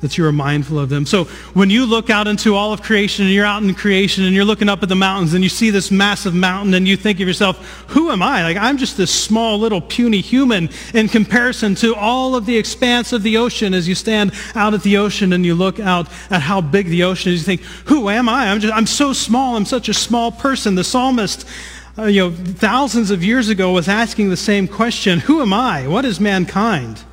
That 0.02 0.18
you 0.18 0.26
are 0.26 0.32
mindful 0.32 0.78
of 0.78 0.88
them. 0.88 1.06
So 1.06 1.24
when 1.54 1.70
you 1.70 1.86
look 1.86 2.10
out 2.10 2.26
into 2.26 2.54
all 2.54 2.72
of 2.72 2.82
creation 2.82 3.24
and 3.24 3.32
you're 3.32 3.46
out 3.46 3.62
in 3.62 3.72
creation 3.72 4.24
and 4.24 4.34
you're 4.34 4.44
looking 4.44 4.68
up 4.68 4.82
at 4.82 4.88
the 4.88 4.96
mountains 4.96 5.32
and 5.32 5.42
you 5.42 5.48
see 5.48 5.70
this 5.70 5.90
massive 5.90 6.34
mountain 6.34 6.74
and 6.74 6.86
you 6.86 6.96
think 6.96 7.20
of 7.20 7.26
yourself, 7.26 7.84
who 7.88 8.10
am 8.10 8.20
I? 8.20 8.42
Like 8.42 8.56
I'm 8.56 8.78
just 8.78 8.96
this 8.96 9.12
small 9.12 9.58
little 9.58 9.80
puny 9.80 10.20
human 10.20 10.70
in 10.92 11.08
comparison 11.08 11.76
to 11.76 11.94
all 11.94 12.34
of 12.34 12.46
the 12.46 12.58
expanse 12.58 13.12
of 13.12 13.22
the 13.22 13.36
ocean 13.36 13.72
as 13.74 13.88
you 13.88 13.94
stand 13.94 14.32
out 14.56 14.74
at 14.74 14.82
the 14.82 14.96
ocean 14.96 15.32
and 15.32 15.46
you 15.46 15.54
look 15.54 15.78
out 15.78 16.08
at 16.30 16.42
how 16.42 16.60
big 16.60 16.88
the 16.88 17.04
ocean 17.04 17.32
is. 17.32 17.40
You 17.40 17.56
think, 17.56 17.60
who 17.86 18.08
am 18.08 18.28
I? 18.28 18.48
I'm, 18.48 18.58
just, 18.58 18.74
I'm 18.74 18.86
so 18.86 19.12
small. 19.12 19.56
I'm 19.56 19.64
such 19.64 19.88
a 19.88 19.94
small 19.94 20.32
person. 20.32 20.74
The 20.74 20.84
psalmist 20.84 21.48
uh, 21.96 22.04
you 22.04 22.22
know, 22.22 22.34
thousands 22.34 23.10
of 23.10 23.22
years 23.22 23.50
ago 23.50 23.70
was 23.70 23.86
asking 23.86 24.30
the 24.30 24.36
same 24.36 24.66
question, 24.66 25.20
who 25.20 25.42
am 25.42 25.52
I? 25.52 25.86
What 25.86 26.06
is 26.06 26.18
mankind? 26.18 27.04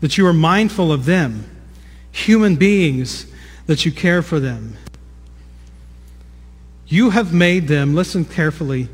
That 0.00 0.16
you 0.16 0.26
are 0.26 0.32
mindful 0.32 0.90
of 0.90 1.04
them 1.04 1.51
human 2.12 2.56
beings 2.56 3.26
that 3.66 3.84
you 3.84 3.90
care 3.90 4.22
for 4.22 4.38
them. 4.38 4.76
You 6.86 7.10
have 7.10 7.32
made 7.32 7.68
them, 7.68 7.94
listen 7.94 8.24
carefully, 8.24 8.88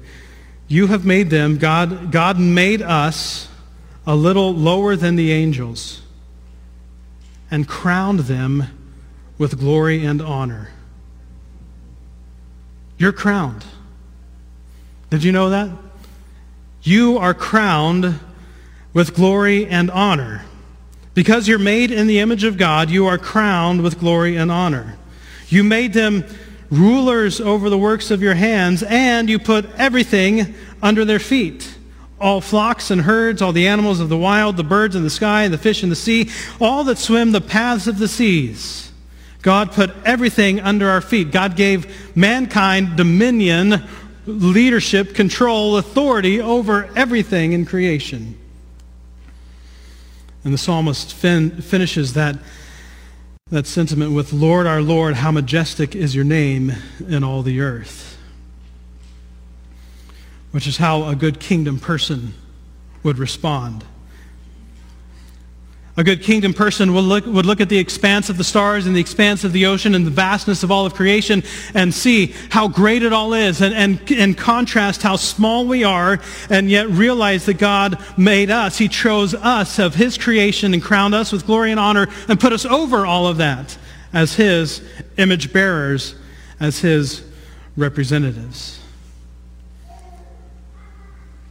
you 0.69 0.87
have 0.87 1.05
made 1.05 1.31
them, 1.31 1.59
God, 1.59 2.13
God 2.13 2.39
made 2.39 2.81
us 2.81 3.49
a 4.07 4.15
little 4.15 4.55
lower 4.55 4.97
than 4.97 5.17
the 5.17 5.33
angels 5.33 6.03
and 7.51 7.67
crowned 7.67 8.21
them 8.21 8.65
with 9.37 9.59
glory 9.59 10.05
and 10.05 10.23
honor. 10.23 10.71
You're 12.99 13.13
crowned. 13.13 13.65
Did 15.11 15.25
you 15.25 15.33
know 15.33 15.51
that? 15.51 15.71
You 16.83 17.19
are 17.19 17.35
crowned 17.35 18.21
with 18.93 19.15
glory 19.15 19.67
and 19.67 19.91
honor. 19.91 20.45
Because 21.19 21.49
you're 21.49 21.59
made 21.59 21.91
in 21.91 22.07
the 22.07 22.21
image 22.21 22.45
of 22.45 22.57
God, 22.57 22.91
you 22.91 23.09
are 23.09 23.19
crowned 23.19 23.83
with 23.83 23.99
glory 23.99 24.37
and 24.37 24.53
honor. 24.53 24.97
You 25.49 25.65
made 25.65 25.93
them 25.93 26.25
rulers 26.71 27.41
over 27.41 27.69
the 27.69 27.77
works 27.77 28.13
of 28.13 28.23
your 28.23 28.35
hands, 28.35 28.85
and 28.85 29.29
you 29.29 29.41
put 29.41 29.69
everything 29.75 30.55
under 30.81 31.05
their 31.05 31.19
feet. 31.19 31.77
All 32.21 32.41
flocks 32.41 32.93
and 32.93 33.01
herds, 33.01 33.43
all 33.43 33.53
the 33.53 33.67
animals 33.67 33.99
of 33.99 34.09
the 34.09 34.17
wild, 34.17 34.57
the 34.57 34.63
birds 34.63 34.95
in 34.95 35.03
the 35.03 35.11
sky, 35.11 35.43
and 35.43 35.53
the 35.53 35.59
fish 35.59 35.83
in 35.83 35.89
the 35.89 35.97
sea, 35.97 36.31
all 36.61 36.85
that 36.85 36.99
swim 36.99 37.33
the 37.33 37.41
paths 37.41 37.89
of 37.89 37.99
the 37.99 38.07
seas. 38.07 38.93
God 39.43 39.73
put 39.73 39.91
everything 40.05 40.61
under 40.61 40.89
our 40.89 41.01
feet. 41.01 41.33
God 41.33 41.57
gave 41.57 42.17
mankind 42.17 42.95
dominion, 42.97 43.83
leadership, 44.25 45.17
control, 45.17 45.79
authority 45.79 46.41
over 46.41 46.89
everything 46.95 47.55
in 47.55 47.67
creation. 47.67 48.38
And 50.45 50.55
the 50.55 50.59
psalmist 50.59 51.13
fin- 51.13 51.61
finishes 51.61 52.15
that, 52.15 52.37
that 53.51 53.67
sentiment 53.67 54.13
with, 54.13 54.33
Lord, 54.33 54.67
our 54.67 54.81
Lord, 54.81 55.15
how 55.15 55.31
majestic 55.31 55.95
is 55.95 56.15
your 56.15 56.25
name 56.25 56.73
in 57.07 57.25
all 57.25 57.43
the 57.43 57.61
earth. 57.61 58.19
Which 60.51 60.67
is 60.67 60.79
how 60.79 61.05
a 61.05 61.15
good 61.15 61.41
kingdom 61.41 61.79
person 61.79 62.35
would 63.03 63.19
respond. 63.19 63.85
A 65.99 66.05
good 66.05 66.23
kingdom 66.23 66.55
person 66.55 66.95
would 66.95 67.03
look, 67.03 67.27
would 67.27 67.45
look 67.45 67.61
at 67.61 67.69
the 67.69 67.77
expanse 67.77 68.31
of 68.31 68.37
the 68.37 68.45
stars 68.45 68.87
and 68.87 68.95
the 68.95 69.01
expanse 69.01 69.43
of 69.43 69.53
the 69.53 69.67
ocean 69.67 69.97
and 69.97 70.07
the 70.07 70.13
vastness 70.13 70.63
of 70.63 70.71
all 70.71 70.87
of 70.87 70.95
creation 70.95 71.43
and 71.75 71.93
see 71.93 72.33
how 72.51 72.69
great 72.69 73.03
it 73.03 73.13
all 73.13 73.35
is 73.35 73.61
and, 73.61 73.75
and, 73.75 74.13
and 74.13 74.39
contrast 74.39 75.03
how 75.03 75.17
small 75.17 75.67
we 75.67 75.83
are 75.83 76.21
and 76.51 76.71
yet 76.71 76.89
realize 76.89 77.47
that 77.47 77.59
God 77.59 77.99
made 78.17 78.49
us. 78.49 78.79
He 78.79 78.87
chose 78.87 79.35
us 79.35 79.81
of 79.81 79.97
his 79.97 80.17
creation 80.17 80.73
and 80.73 80.81
crowned 80.81 81.17
us 81.17 81.33
with 81.33 81.45
glory 81.47 81.73
and 81.73 81.81
honor 81.81 82.07
and 82.29 82.39
put 82.39 82.53
us 82.53 82.65
over 82.65 83.05
all 83.05 83.27
of 83.27 83.39
that 83.39 83.77
as 84.13 84.35
his 84.35 84.89
image 85.17 85.53
bearers, 85.53 86.15
as 86.61 86.79
his 86.79 87.29
representatives. 87.77 88.78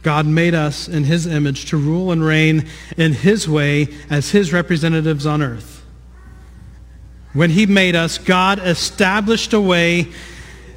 God 0.08 0.24
made 0.24 0.54
us 0.54 0.88
in 0.88 1.04
his 1.04 1.26
image 1.26 1.66
to 1.66 1.76
rule 1.76 2.12
and 2.12 2.24
reign 2.24 2.66
in 2.96 3.12
his 3.12 3.46
way 3.46 3.88
as 4.08 4.30
his 4.30 4.54
representatives 4.54 5.26
on 5.26 5.42
earth. 5.42 5.84
When 7.34 7.50
he 7.50 7.66
made 7.66 7.94
us, 7.94 8.16
God 8.16 8.58
established 8.58 9.52
a 9.52 9.60
way 9.60 10.08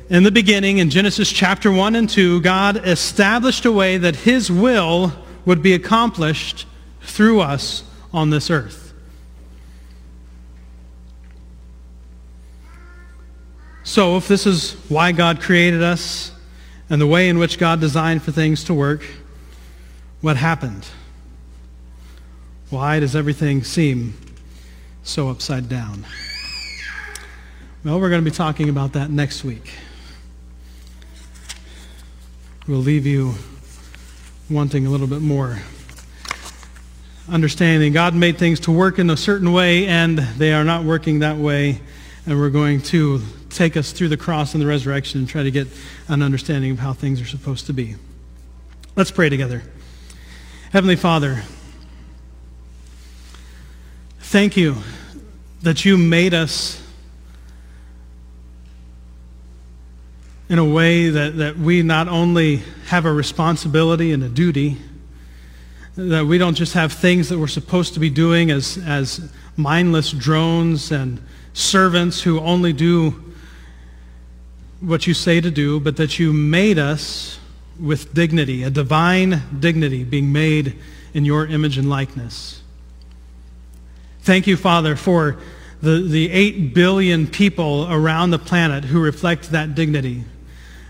in 0.10 0.24
the 0.24 0.32
beginning, 0.32 0.80
in 0.80 0.90
Genesis 0.90 1.32
chapter 1.32 1.72
1 1.72 1.96
and 1.96 2.10
2, 2.10 2.42
God 2.42 2.86
established 2.86 3.64
a 3.64 3.72
way 3.72 3.98
that 3.98 4.18
his 4.18 4.52
will 4.52 5.14
would 5.46 5.64
be 5.64 5.72
accomplished 5.76 6.68
through 7.00 7.40
us 7.40 7.86
on 8.12 8.32
this 8.32 8.50
earth. 8.50 8.94
So 13.84 14.18
if 14.18 14.28
this 14.28 14.46
is 14.46 14.74
why 14.90 15.14
God 15.14 15.40
created 15.40 15.82
us 15.82 16.34
and 16.90 17.00
the 17.00 17.08
way 17.08 17.30
in 17.30 17.40
which 17.40 17.58
God 17.58 17.80
designed 17.80 18.24
for 18.24 18.34
things 18.34 18.66
to 18.66 18.74
work, 18.74 19.06
what 20.22 20.38
happened? 20.38 20.88
Why 22.70 23.00
does 23.00 23.16
everything 23.16 23.64
seem 23.64 24.14
so 25.04 25.30
upside 25.30 25.68
down? 25.68 26.06
Well, 27.84 28.00
we're 28.00 28.10
going 28.10 28.24
to 28.24 28.30
be 28.30 28.36
talking 28.36 28.70
about 28.70 28.94
that 28.94 29.10
next 29.10 29.44
week. 29.44 29.74
We'll 32.68 32.80
leave 32.80 33.08
you 33.08 33.34
wanting 34.50 34.86
a 34.86 34.90
little 34.90 35.08
bit 35.08 35.22
more 35.22 35.60
understanding. 37.28 37.92
God 37.92 38.14
made 38.14 38.38
things 38.38 38.60
to 38.62 38.72
work 38.72 39.00
in 39.00 39.10
a 39.10 39.18
certain 39.18 39.52
way, 39.52 39.88
and 39.88 40.18
they 40.18 40.54
are 40.54 40.64
not 40.64 40.84
working 40.84 41.20
that 41.20 41.38
way. 41.38 41.82
And 42.28 42.40
we're 42.40 42.52
going 42.52 42.82
to 42.84 43.22
take 43.50 43.76
us 43.76 43.92
through 43.92 44.10
the 44.10 44.18
cross 44.18 44.54
and 44.54 44.62
the 44.62 44.68
resurrection 44.68 45.20
and 45.20 45.28
try 45.28 45.42
to 45.42 45.52
get 45.52 45.68
an 46.08 46.22
understanding 46.22 46.72
of 46.72 46.80
how 46.80 46.94
things 46.94 47.20
are 47.20 47.26
supposed 47.26 47.66
to 47.66 47.74
be. 47.74 47.96
Let's 48.96 49.10
pray 49.10 49.30
together. 49.30 49.64
Heavenly 50.72 50.96
Father, 50.96 51.44
thank 54.22 54.56
you 54.56 54.78
that 55.64 55.84
you 55.84 55.98
made 55.98 56.34
us 56.34 56.82
in 60.48 60.60
a 60.60 60.64
way 60.64 61.10
that, 61.10 61.36
that 61.36 61.58
we 61.58 61.84
not 61.84 62.08
only 62.08 62.62
have 62.86 63.04
a 63.04 63.12
responsibility 63.12 64.14
and 64.14 64.24
a 64.24 64.30
duty, 64.30 64.78
that 65.98 66.26
we 66.26 66.38
don't 66.38 66.56
just 66.56 66.74
have 66.74 66.94
things 66.94 67.28
that 67.28 67.38
we're 67.38 67.48
supposed 67.48 67.94
to 67.96 68.00
be 68.00 68.10
doing 68.10 68.50
as, 68.50 68.78
as 68.78 69.30
mindless 69.58 70.12
drones 70.12 70.94
and 70.94 71.22
servants 71.52 72.22
who 72.22 72.40
only 72.40 72.72
do 72.72 73.34
what 74.80 75.06
you 75.06 75.14
say 75.14 75.42
to 75.42 75.52
do, 75.52 75.82
but 75.82 75.98
that 75.98 76.18
you 76.18 76.32
made 76.32 76.80
us 76.80 77.41
with 77.82 78.14
dignity, 78.14 78.64
a 78.64 78.70
divine 78.70 79.42
dignity 79.60 80.04
being 80.04 80.32
made 80.32 80.78
in 81.14 81.26
your 81.26 81.48
image 81.48 81.78
and 81.78 81.90
likeness. 81.90 82.62
Thank 84.22 84.46
you, 84.46 84.56
Father, 84.56 84.96
for 84.96 85.38
the, 85.82 86.02
the 86.02 86.32
8 86.32 86.74
billion 86.76 87.26
people 87.26 87.88
around 87.92 88.30
the 88.30 88.40
planet 88.40 88.86
who 88.86 89.02
reflect 89.02 89.52
that 89.52 89.74
dignity. 89.74 90.24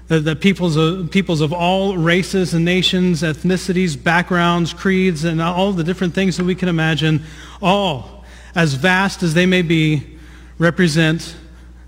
The, 0.10 0.36
peoples, 0.36 0.76
of, 0.76 1.10
peoples 1.10 1.40
of 1.40 1.54
all 1.54 1.96
races 1.96 2.54
and 2.54 2.66
nations, 2.66 3.22
ethnicities, 3.22 4.02
backgrounds, 4.02 4.74
creeds, 4.74 5.24
and 5.24 5.42
all 5.42 5.72
the 5.72 5.86
different 5.86 6.14
things 6.14 6.36
that 6.36 6.44
we 6.44 6.54
can 6.54 6.68
imagine, 6.68 7.24
all, 7.62 8.26
as 8.54 8.74
vast 8.74 9.24
as 9.24 9.34
they 9.34 9.46
may 9.46 9.62
be, 9.62 10.18
represent 10.58 11.38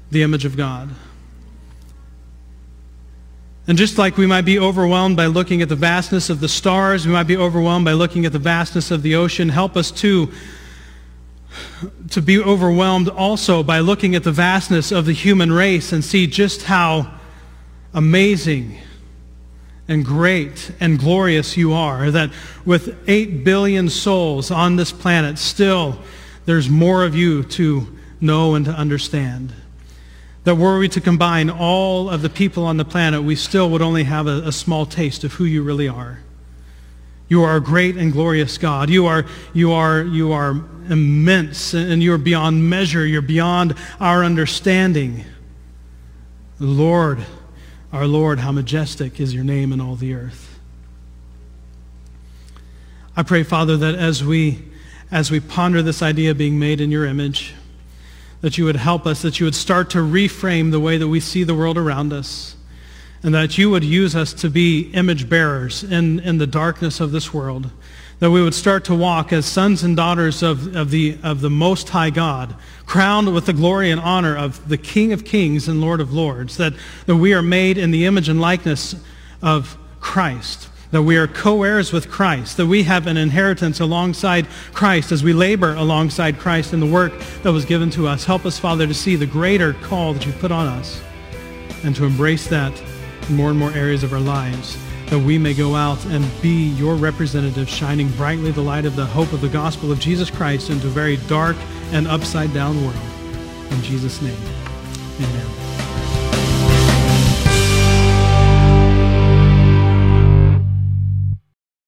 the 0.10 0.24
image 0.24 0.46
of 0.46 0.56
God. 0.56 0.89
And 3.67 3.78
just 3.78 3.97
like 3.97 4.17
we 4.17 4.26
might 4.26 4.41
be 4.41 4.60
overwhelmed 4.60 5.15
by 5.15 5.28
looking 5.28 5.62
at 5.62 5.69
the 5.69 5.76
vastness 5.76 6.30
of 6.30 6.41
the 6.41 6.49
stars, 6.49 7.08
we 7.08 7.13
might 7.13 7.28
be 7.28 7.38
overwhelmed 7.38 7.86
by 7.86 7.93
looking 7.93 8.26
at 8.26 8.34
the 8.34 8.39
vastness 8.39 8.91
of 8.91 9.04
the 9.04 9.15
ocean, 9.15 9.49
help 9.49 9.78
us 9.78 9.89
too 9.89 10.32
to 12.10 12.21
be 12.21 12.39
overwhelmed 12.39 13.10
also 13.10 13.63
by 13.63 13.80
looking 13.80 14.15
at 14.15 14.23
the 14.23 14.32
vastness 14.32 14.91
of 14.91 15.06
the 15.06 15.13
human 15.13 15.52
race 15.52 15.91
and 15.93 16.04
see 16.04 16.28
just 16.28 16.63
how 16.63 17.19
amazing 17.93 18.78
and 19.88 20.06
great 20.06 20.71
and 20.80 20.99
glorious 20.99 21.56
you 21.58 21.73
are. 21.73 22.10
That 22.12 22.32
with 22.65 22.97
8 23.08 23.43
billion 23.43 23.89
souls 23.89 24.52
on 24.52 24.76
this 24.76 24.91
planet, 24.91 25.38
still 25.38 25.99
there's 26.45 26.69
more 26.69 27.04
of 27.04 27.15
you 27.15 27.43
to 27.43 27.97
know 28.19 28.56
and 28.56 28.65
to 28.65 28.71
understand 28.71 29.54
that 30.43 30.56
were 30.56 30.77
we 30.77 30.89
to 30.89 31.01
combine 31.01 31.49
all 31.49 32.10
of 32.10 32.21
the 32.21 32.29
people 32.29 32.65
on 32.65 32.77
the 32.77 32.86
planet, 32.86 33.23
we 33.23 33.36
still 33.36 33.69
would 33.69 33.82
only 33.82 34.03
have 34.03 34.27
a, 34.27 34.41
a, 34.45 34.51
small 34.51 34.86
taste 34.86 35.23
of 35.23 35.34
who 35.34 35.45
you 35.45 35.63
really 35.63 35.88
are. 35.88 36.19
You 37.29 37.43
are 37.43 37.56
a 37.56 37.62
great 37.62 37.95
and 37.95 38.12
glorious 38.12 38.58
God. 38.58 38.89
You 38.89 39.06
are, 39.06 39.25
you 39.53 39.71
are, 39.71 40.01
you 40.01 40.34
are 40.34 40.51
immense 40.89 41.73
and 41.73 42.03
you're 42.03 42.17
beyond 42.17 42.69
measure. 42.69 43.06
You're 43.06 43.21
beyond 43.21 43.75
our 43.99 44.23
understanding. 44.23 45.23
Lord, 46.60 47.25
our 47.93 48.06
Lord, 48.06 48.39
how 48.39 48.51
majestic 48.51 49.19
is 49.19 49.34
your 49.34 49.45
name 49.45 49.71
in 49.71 49.79
all 49.79 49.95
the 49.95 50.13
earth. 50.13 50.60
I 53.15 53.23
pray, 53.23 53.43
Father, 53.43 53.77
that 53.77 53.95
as 53.95 54.23
we, 54.23 54.63
as 55.10 55.32
we 55.32 55.39
ponder 55.39 55.82
this 55.82 56.01
idea 56.01 56.32
of 56.32 56.38
being 56.38 56.60
made 56.60 56.82
in 56.82 56.91
your 56.91 57.06
image, 57.06 57.53
that 58.43 58.58
you 58.58 58.65
would 58.65 58.75
help 58.75 59.08
us, 59.08 59.21
that 59.21 59.39
you 59.39 59.45
would 59.45 59.56
start 59.56 59.89
to 59.89 59.99
reframe 59.99 60.71
the 60.71 60.79
way 60.79 60.97
that 60.97 61.08
we 61.08 61.21
see 61.21 61.45
the 61.45 61.56
world 61.56 61.77
around 61.77 62.12
us, 62.12 62.58
and 63.23 63.34
that 63.34 63.58
you 63.58 63.69
would 63.69 63.86
use 63.86 64.17
us 64.17 64.34
to 64.34 64.49
be 64.49 64.91
image 64.91 65.29
bearers 65.29 65.82
in, 65.82 66.19
in 66.19 66.39
the 66.39 66.45
darkness 66.45 66.99
of 66.99 67.13
this 67.13 67.34
world, 67.34 67.69
that 68.19 68.32
we 68.32 68.43
would 68.43 68.53
start 68.53 68.84
to 68.84 68.93
walk 68.93 69.32
as 69.32 69.45
sons 69.45 69.82
and 69.82 69.95
daughters 69.95 70.43
of, 70.43 70.75
of, 70.75 70.91
the, 70.91 71.17
of 71.23 71.39
the 71.39 71.49
Most 71.49 71.88
High 71.88 72.10
God, 72.10 72.53
crowned 72.86 73.34
with 73.34 73.45
the 73.45 73.53
glory 73.53 73.91
and 73.91 74.01
honor 74.01 74.36
of 74.36 74.67
the 74.67 74.77
King 74.77 75.13
of 75.13 75.23
Kings 75.23 75.69
and 75.69 75.79
Lord 75.79 76.01
of 76.01 76.12
Lords, 76.12 76.58
that, 76.58 76.73
that 77.06 77.15
we 77.15 77.34
are 77.34 77.41
made 77.41 77.77
in 77.77 77.91
the 77.91 78.06
image 78.06 78.27
and 78.27 78.41
likeness 78.41 78.93
of 79.41 79.77
Christ 80.01 80.67
that 80.93 81.01
we 81.01 81.17
are 81.17 81.27
co-heirs 81.27 81.91
with 81.91 82.08
Christ, 82.08 82.56
that 82.58 82.67
we 82.67 82.84
have 82.84 83.08
an 83.08 83.17
inheritance 83.17 83.79
alongside 83.79 84.45
Christ 84.73 85.12
as 85.12 85.23
we 85.23 85.34
labor 85.34 85.73
alongside 85.73 86.38
Christ 86.38 86.71
in 86.71 86.79
the 86.79 86.86
work 86.86 87.12
that 87.41 87.51
was 87.51 87.65
given 87.65 87.89
to 87.89 88.08
us. 88.08 88.23
Help 88.23 88.45
us, 88.45 88.60
Father, 88.60 88.86
to 88.86 88.93
see 88.93 89.15
the 89.15 89.25
greater 89.25 89.73
call 89.73 90.13
that 90.13 90.23
you 90.23 90.32
put 90.34 90.51
on 90.51 90.67
us 90.67 91.01
and 91.84 91.95
to 91.95 92.06
embrace 92.06 92.47
that 92.49 92.79
in 93.27 93.36
more 93.36 93.49
and 93.49 93.58
more 93.58 93.71
areas 93.71 94.03
of 94.03 94.13
our 94.13 94.19
lives, 94.19 94.77
that 95.08 95.17
we 95.17 95.39
may 95.39 95.56
go 95.56 95.73
out 95.73 96.06
and 96.06 96.23
be 96.43 96.67
your 96.73 96.93
representative, 96.93 97.67
shining 97.67 98.10
brightly 98.12 98.51
the 98.51 98.62
light 98.62 98.86
of 98.86 98.95
the 98.95 99.06
hope 99.06 99.34
of 99.34 99.41
the 99.41 99.49
gospel 99.49 99.91
of 99.91 99.99
Jesus 99.99 100.29
Christ 100.29 100.69
into 100.69 100.86
a 100.86 100.91
very 100.91 101.17
dark 101.27 101.58
and 101.91 102.08
upside 102.08 102.53
down 102.53 102.79
world. 102.86 102.95
In 103.71 103.82
Jesus' 103.82 104.21
name, 104.21 104.38
amen. 105.17 105.62